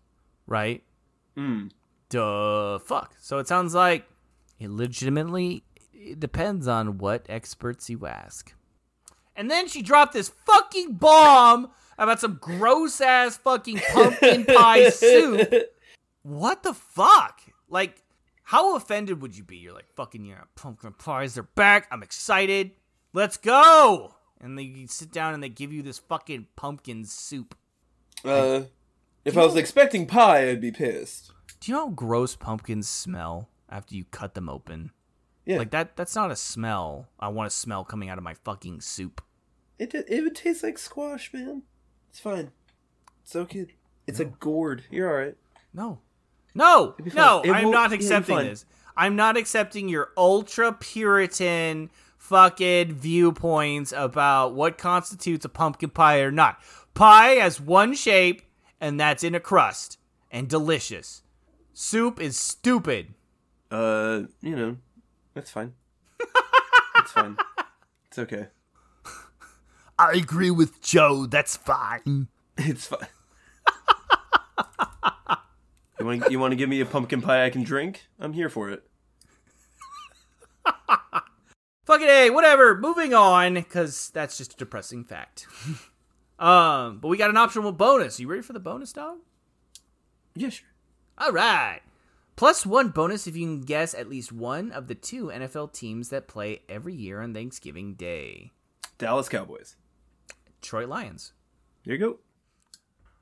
right? 0.47 0.83
Mm. 1.37 1.71
Duh, 2.09 2.79
fuck. 2.79 3.15
So 3.19 3.39
it 3.39 3.47
sounds 3.47 3.73
like 3.73 4.05
it 4.59 4.69
legitimately 4.69 5.63
it 5.93 6.19
depends 6.19 6.67
on 6.67 6.97
what 6.97 7.25
experts 7.29 7.89
you 7.89 8.05
ask. 8.07 8.53
And 9.35 9.49
then 9.49 9.67
she 9.67 9.81
dropped 9.81 10.13
this 10.13 10.29
fucking 10.29 10.93
bomb 10.93 11.69
about 12.01 12.19
some 12.19 12.37
gross 12.41 12.99
ass 12.99 13.37
fucking 13.37 13.79
pumpkin 13.91 14.45
pie 14.45 14.89
soup. 14.89 15.53
What 16.23 16.63
the 16.63 16.73
fuck? 16.73 17.41
Like, 17.69 18.03
how 18.43 18.75
offended 18.75 19.21
would 19.21 19.37
you 19.37 19.43
be? 19.43 19.57
You're 19.57 19.73
like, 19.73 19.91
fucking, 19.95 20.25
yeah, 20.25 20.41
pumpkin 20.55 20.93
pies, 20.93 21.35
they're 21.35 21.43
back. 21.43 21.87
I'm 21.91 22.03
excited. 22.03 22.71
Let's 23.13 23.37
go. 23.37 24.15
And 24.39 24.57
they 24.57 24.63
you 24.63 24.87
sit 24.87 25.11
down 25.11 25.33
and 25.33 25.43
they 25.43 25.49
give 25.49 25.71
you 25.71 25.83
this 25.83 25.99
fucking 25.99 26.47
pumpkin 26.55 27.05
soup. 27.05 27.55
Uh, 28.25 28.63
if 29.23 29.37
I 29.37 29.45
was 29.45 29.55
expecting 29.55 30.07
pie, 30.07 30.49
I'd 30.49 30.61
be 30.61 30.71
pissed. 30.71 31.31
Do 31.59 31.71
you 31.71 31.77
know 31.77 31.87
how 31.87 31.91
gross 31.91 32.35
pumpkins 32.35 32.89
smell 32.89 33.49
after 33.69 33.95
you 33.95 34.05
cut 34.05 34.33
them 34.33 34.49
open? 34.49 34.91
Yeah. 35.45 35.57
Like 35.57 35.71
that 35.71 35.95
that's 35.95 36.15
not 36.15 36.31
a 36.31 36.35
smell 36.35 37.09
I 37.19 37.27
want 37.29 37.49
to 37.49 37.55
smell 37.55 37.83
coming 37.83 38.09
out 38.09 38.17
of 38.17 38.23
my 38.23 38.33
fucking 38.33 38.81
soup. 38.81 39.21
It 39.77 39.93
it 39.93 40.23
would 40.23 40.35
taste 40.35 40.63
like 40.63 40.77
squash, 40.77 41.31
man. 41.33 41.63
It's 42.11 42.19
fine. 42.19 42.51
It's 43.23 43.35
okay. 43.35 43.67
It's 44.05 44.19
a 44.19 44.25
gourd. 44.25 44.83
You're 44.91 45.09
all 45.09 45.25
right. 45.25 45.37
No. 45.73 45.99
No. 46.53 46.95
No, 47.13 47.41
I'm 47.45 47.65
will- 47.65 47.71
not 47.71 47.89
yeah, 47.91 47.97
you'll 47.97 47.99
be 47.99 48.05
accepting 48.05 48.37
this. 48.37 48.65
I'm 48.97 49.15
not 49.15 49.37
accepting 49.37 49.87
your 49.87 50.09
ultra 50.17 50.73
puritan 50.73 51.89
fucking 52.17 52.93
viewpoints 52.93 53.93
about 53.95 54.53
what 54.53 54.77
constitutes 54.77 55.45
a 55.45 55.49
pumpkin 55.49 55.89
pie 55.89 56.19
or 56.19 56.31
not. 56.31 56.59
Pie 56.93 57.35
has 57.35 57.61
one 57.61 57.93
shape 57.95 58.41
and 58.81 58.99
that's 58.99 59.23
in 59.23 59.33
a 59.33 59.39
crust 59.39 59.97
and 60.29 60.49
delicious. 60.49 61.23
Soup 61.71 62.19
is 62.19 62.37
stupid. 62.37 63.13
Uh, 63.71 64.23
you 64.41 64.57
know, 64.57 64.77
that's 65.33 65.49
fine. 65.49 65.73
it's 66.19 67.11
fine. 67.13 67.37
It's 68.09 68.19
okay. 68.19 68.47
I 70.01 70.13
agree 70.13 70.49
with 70.49 70.81
Joe. 70.81 71.27
That's 71.27 71.55
fine. 71.55 72.27
It's 72.57 72.87
fine. 72.87 73.07
you 75.99 76.05
want 76.07 76.31
you 76.31 76.39
want 76.39 76.51
to 76.53 76.55
give 76.55 76.69
me 76.69 76.81
a 76.81 76.87
pumpkin 76.87 77.21
pie 77.21 77.45
I 77.45 77.51
can 77.51 77.61
drink? 77.61 78.07
I'm 78.19 78.33
here 78.33 78.49
for 78.49 78.71
it. 78.71 78.83
Fucking 81.85 82.07
A, 82.07 82.29
whatever. 82.31 82.75
Moving 82.79 83.13
on, 83.13 83.53
because 83.53 84.09
that's 84.09 84.39
just 84.39 84.53
a 84.53 84.57
depressing 84.57 85.03
fact. 85.03 85.45
um, 86.39 86.97
but 86.97 87.07
we 87.07 87.17
got 87.17 87.29
an 87.29 87.37
optional 87.37 87.71
bonus. 87.71 88.19
You 88.19 88.27
ready 88.27 88.41
for 88.41 88.53
the 88.53 88.59
bonus, 88.59 88.91
dog? 88.93 89.19
Yeah, 90.33 90.49
sure. 90.49 90.67
All 91.19 91.31
right. 91.31 91.81
Plus 92.35 92.65
one 92.65 92.89
bonus 92.89 93.27
if 93.27 93.35
you 93.35 93.45
can 93.45 93.61
guess 93.61 93.93
at 93.93 94.09
least 94.09 94.31
one 94.31 94.71
of 94.71 94.87
the 94.87 94.95
two 94.95 95.27
NFL 95.27 95.73
teams 95.73 96.09
that 96.09 96.27
play 96.27 96.63
every 96.67 96.95
year 96.95 97.21
on 97.21 97.35
Thanksgiving 97.35 97.93
Day. 97.93 98.49
Dallas 98.97 99.29
Cowboys. 99.29 99.75
Detroit 100.61 100.89
Lions. 100.89 101.33
Here 101.83 101.93
you 101.93 101.99
go. 101.99 102.19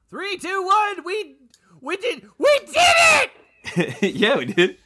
Three, 0.10 0.38
two, 0.38 0.64
one. 0.64 1.04
We 1.06 1.38
we 1.82 1.98
did 1.98 2.28
we 2.38 2.60
did 2.66 3.32
it. 3.76 4.16
yeah, 4.16 4.38
we 4.38 4.46
did. 4.46 4.78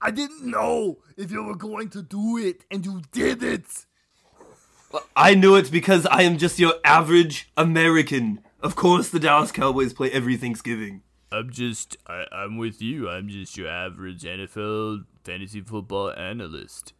I 0.00 0.10
didn't 0.10 0.44
know 0.44 0.98
if 1.16 1.30
you 1.30 1.42
were 1.42 1.56
going 1.56 1.90
to 1.90 2.02
do 2.02 2.38
it, 2.38 2.64
and 2.70 2.84
you 2.84 3.02
did 3.12 3.42
it. 3.42 3.66
I 5.14 5.34
knew 5.34 5.54
it 5.56 5.70
because 5.70 6.06
I 6.06 6.22
am 6.22 6.38
just 6.38 6.58
your 6.58 6.74
average 6.84 7.50
American. 7.56 8.40
Of 8.60 8.74
course, 8.74 9.10
the 9.10 9.20
Dallas 9.20 9.52
Cowboys 9.52 9.92
play 9.92 10.10
every 10.10 10.36
Thanksgiving. 10.36 11.02
I'm 11.30 11.50
just, 11.50 11.96
I, 12.06 12.24
am 12.32 12.56
with 12.56 12.80
you. 12.80 13.08
I'm 13.08 13.28
just 13.28 13.56
your 13.56 13.68
average 13.68 14.22
NFL 14.22 15.04
fantasy 15.24 15.60
football 15.60 16.10
analyst. 16.10 16.94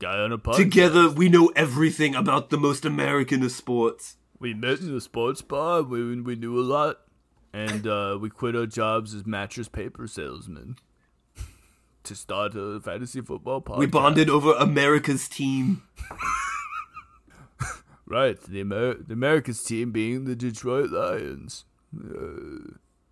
Guy 0.00 0.18
on 0.18 0.32
a 0.32 0.38
podcast. 0.38 0.56
Together, 0.56 1.10
we 1.10 1.28
know 1.28 1.52
everything 1.54 2.14
about 2.14 2.50
the 2.50 2.56
most 2.56 2.84
American 2.84 3.42
of 3.42 3.52
sports. 3.52 4.16
We 4.38 4.54
met 4.54 4.80
in 4.80 4.96
a 4.96 5.00
sports 5.00 5.42
bar. 5.42 5.82
We 5.82 6.20
we 6.20 6.36
knew 6.36 6.58
a 6.58 6.62
lot, 6.64 7.00
and 7.52 7.86
uh, 7.86 8.18
we 8.20 8.30
quit 8.30 8.56
our 8.56 8.66
jobs 8.66 9.14
as 9.14 9.26
mattress 9.26 9.68
paper 9.68 10.06
salesmen. 10.06 10.76
to 12.04 12.14
start 12.16 12.54
a 12.56 12.80
fantasy 12.80 13.20
football 13.20 13.60
podcast. 13.60 13.78
We 13.78 13.86
bonded 13.86 14.30
over 14.30 14.52
America's 14.54 15.28
team. 15.28 15.82
Right, 18.10 18.40
the 18.42 18.58
Amer- 18.58 18.94
the 18.94 19.12
America's 19.12 19.62
team 19.62 19.92
being 19.92 20.24
the 20.24 20.34
Detroit 20.34 20.90
Lions. 20.90 21.64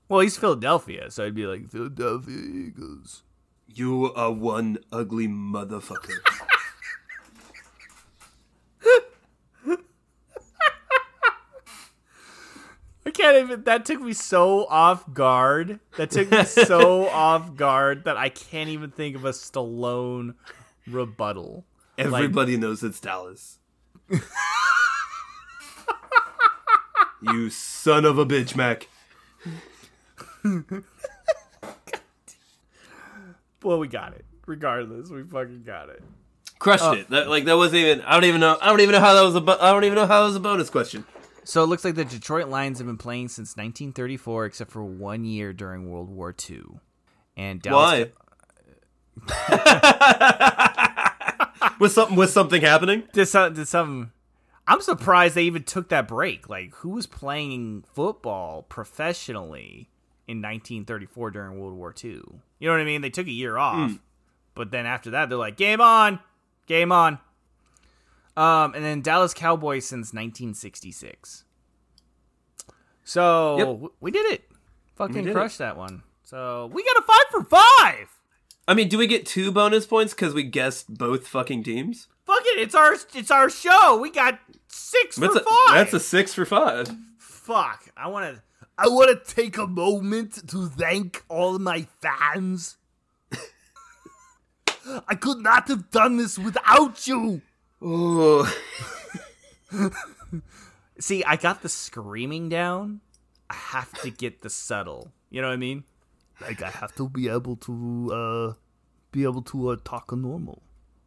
Well, 0.09 0.21
he's 0.21 0.37
Philadelphia, 0.37 1.09
so 1.13 1.25
I'd 1.25 1.37
be 1.37 1.47
like, 1.47 1.71
Philadelphia 1.71 2.37
Eagles. 2.37 3.23
You 3.69 4.13
are 4.15 4.33
one 4.33 4.79
ugly 4.91 5.29
motherfucker. 5.29 6.19
can't 13.19 13.37
even. 13.37 13.65
That 13.65 13.85
took 13.85 14.01
me 14.01 14.13
so 14.13 14.67
off 14.67 15.13
guard. 15.13 15.81
That 15.97 16.11
took 16.11 16.31
me 16.31 16.45
so 16.45 17.09
off 17.11 17.57
guard 17.57 18.05
that 18.05 18.17
I 18.17 18.29
can't 18.29 18.71
even 18.71 18.91
think 18.91 19.17
of 19.17 19.25
a 19.25 19.31
Stallone 19.31 20.35
rebuttal. 20.87 21.65
Everybody 21.97 22.57
knows 22.57 22.83
it's 22.83 23.01
Dallas. 23.01 23.59
you 27.23 27.51
son 27.51 28.05
of 28.05 28.19
a 28.19 28.27
bitch, 28.27 28.55
Mac. 28.57 28.89
Well, 33.61 33.81
we 33.81 33.89
got 33.89 34.15
it. 34.15 34.25
Regardless, 34.47 35.11
we 35.11 35.25
fucking 35.25 35.65
got 35.67 35.89
it. 35.89 36.03
Crushed 36.61 36.85
uh, 36.85 36.93
it. 36.93 37.11
That, 37.11 37.29
like 37.29 37.45
that 37.47 37.57
wasn't 37.57 37.81
even. 37.81 38.01
I 38.03 38.13
don't 38.15 38.25
even 38.25 38.41
know. 38.41 38.57
I 38.61 38.67
don't 38.67 38.81
even 38.81 38.93
know 38.93 39.01
how 39.01 39.15
that 39.15 39.23
was 39.23 39.35
a. 39.35 39.63
I 39.63 39.73
don't 39.73 39.85
even 39.85 39.97
know 39.97 40.07
how 40.07 40.21
that 40.21 40.27
was 40.27 40.37
a 40.37 40.41
bonus 40.41 40.71
question. 40.71 41.05
So 41.49 41.65
it 41.65 41.69
looks 41.69 41.83
like 41.83 41.95
the 41.95 42.05
Detroit 42.05 42.49
Lions 42.49 42.77
have 42.77 42.87
been 42.87 42.99
playing 42.99 43.29
since 43.29 43.57
1934, 43.57 44.45
except 44.45 44.71
for 44.71 44.85
one 44.85 45.25
year 45.25 45.55
during 45.55 45.91
World 45.91 46.11
War 46.11 46.35
II. 46.49 46.61
And 47.39 47.63
Dallas, 47.63 48.11
Why? 49.27 49.35
was 51.81 51.95
something 51.95 52.17
was 52.17 52.35
something 52.35 52.61
happening? 52.61 53.05
did 53.15 53.25
some, 53.25 53.55
did 53.55 53.67
some. 53.67 54.13
I'm 54.67 54.83
surprised 54.83 55.37
they 55.37 55.45
even 55.45 55.63
took 55.63 55.89
that 55.89 56.07
break. 56.07 56.51
Like, 56.51 56.75
who 56.75 56.91
was 56.91 57.07
playing 57.07 57.85
football 57.95 58.65
professionally 58.65 59.89
in 60.27 60.43
1934 60.43 61.31
during 61.31 61.59
World 61.59 61.73
War 61.73 61.95
II? 62.05 62.11
You 62.11 62.43
know 62.61 62.73
what 62.73 62.81
I 62.83 62.85
mean? 62.85 63.01
They 63.01 63.09
took 63.09 63.27
a 63.27 63.33
year 63.33 63.57
off, 63.57 63.93
hmm. 63.93 63.97
but 64.55 64.71
then 64.71 64.85
after 64.85 65.13
that, 65.13 65.31
they're 65.31 65.39
like, 65.39 65.57
"Game 65.57 65.81
on, 65.81 66.21
game 66.67 66.93
on." 66.93 67.19
Um, 68.39 68.75
and 68.75 68.85
then 68.85 69.01
Dallas 69.03 69.35
Cowboys 69.35 69.85
since 69.87 70.13
1966. 70.13 71.45
So 73.05 73.81
Yep. 73.83 73.91
we 74.01 74.11
did 74.11 74.27
it. 74.33 74.49
Fucking 74.97 75.25
did 75.25 75.27
it. 75.29 75.33
crushed 75.33 75.59
that 75.59 75.77
one. 75.77 76.03
So 76.23 76.71
we 76.73 76.85
got 76.85 76.99
a 76.99 77.03
five 77.03 77.25
for 77.31 77.45
five. 77.45 78.09
I 78.67 78.75
mean, 78.75 78.89
do 78.89 78.99
we 78.99 79.07
get 79.07 79.25
two 79.27 79.51
bonus 79.51 79.87
points 79.87 80.13
because 80.13 80.35
we 80.35 80.43
guessed 80.43 80.93
both 80.93 81.27
fucking 81.27 81.63
teams? 81.65 82.07
Fuck 82.27 82.43
it, 82.45 82.61
it's 82.61 82.75
our 82.75 82.95
it's 83.15 83.31
our 83.31 83.49
show. 83.49 83.97
We 83.99 84.11
got 84.11 84.39
six 84.69 85.17
That's 85.17 85.33
for 85.33 85.41
a, 85.41 85.45
five. 85.45 85.75
that's 85.77 85.95
a 85.95 86.01
six 86.01 86.35
for 86.35 86.45
five. 86.45 86.89
fuck. 87.19 87.89
I 87.97 88.09
want 88.09 88.37
to. 88.37 88.43
I 88.77 88.87
want 88.89 89.25
to 89.25 89.35
take 89.35 89.57
a 89.59 89.67
moment 89.67 90.47
to 90.51 90.69
thank 90.69 91.25
all 91.29 91.59
my 91.59 91.87
fans. 92.01 92.77
I 95.09 95.15
could 95.15 95.39
not 95.39 95.67
have 95.69 95.91
done 95.91 96.17
this 96.19 96.39
without 96.39 97.07
you. 97.07 97.43
Oh, 97.81 98.53
See, 100.99 101.23
I 101.23 101.37
got 101.37 101.63
the 101.63 101.69
screaming 101.69 102.49
down. 102.49 103.01
I 103.49 103.55
have 103.55 103.93
to 104.03 104.11
get 104.11 104.43
the 104.43 104.51
subtle. 104.51 105.13
You 105.31 105.41
know 105.43 105.49
what 105.49 105.55
I 105.55 105.59
mean? 105.59 105.85
Like 106.41 106.63
I 106.63 106.71
have 106.71 106.95
to 106.97 107.09
be 107.09 107.29
able 107.29 107.57
to 107.57 108.11
uh 108.13 108.53
be 109.13 109.23
able 109.23 109.43
to 109.43 109.71
uh, 109.71 109.77
talk 109.85 110.13
normal. 110.13 110.63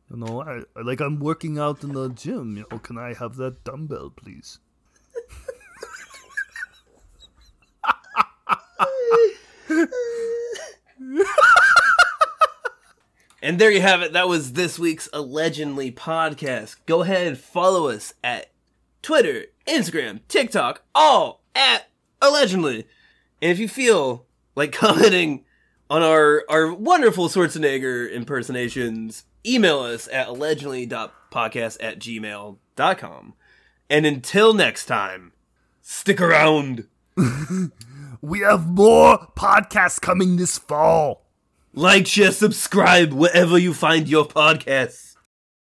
You 0.09 0.17
know, 0.17 0.41
I, 0.43 0.61
I 0.77 0.81
like 0.83 1.01
I'm 1.01 1.19
working 1.19 1.59
out 1.59 1.83
in 1.83 1.93
the 1.93 2.09
gym. 2.09 2.57
You 2.57 2.65
know, 2.71 2.79
can 2.79 2.97
I 2.97 3.13
have 3.13 3.35
that 3.35 3.63
dumbbell, 3.63 4.11
please? 4.11 4.59
And 13.41 13.57
there 13.57 13.71
you 13.71 13.81
have 13.81 14.01
it. 14.01 14.13
That 14.13 14.27
was 14.27 14.53
this 14.53 14.77
week's 14.77 15.09
Allegedly 15.13 15.91
podcast. 15.91 16.75
Go 16.85 17.01
ahead, 17.01 17.27
and 17.27 17.37
follow 17.37 17.87
us 17.87 18.13
at 18.23 18.51
Twitter, 19.01 19.45
Instagram, 19.67 20.19
TikTok, 20.27 20.83
all 20.93 21.41
at 21.55 21.89
Allegedly. 22.21 22.87
And 23.41 23.51
if 23.51 23.59
you 23.59 23.67
feel 23.67 24.25
like 24.55 24.71
commenting 24.73 25.45
on 25.89 26.03
our, 26.03 26.43
our 26.49 26.71
wonderful 26.73 27.29
Schwarzenegger 27.29 28.11
impersonations, 28.11 29.25
email 29.45 29.79
us 29.79 30.07
at 30.09 30.27
allegedly.podcast 30.27 31.77
at 31.81 31.99
gmail.com. 31.99 33.33
And 33.89 34.05
until 34.05 34.53
next 34.53 34.85
time, 34.85 35.31
stick 35.81 36.21
around. 36.21 36.87
We 38.23 38.41
have 38.41 38.67
more 38.67 39.17
podcasts 39.35 39.99
coming 39.99 40.37
this 40.37 40.59
fall. 40.59 41.20
Like, 41.73 42.05
share, 42.05 42.31
subscribe 42.31 43.13
wherever 43.13 43.57
you 43.57 43.73
find 43.73 44.09
your 44.09 44.25
podcasts. 44.25 45.10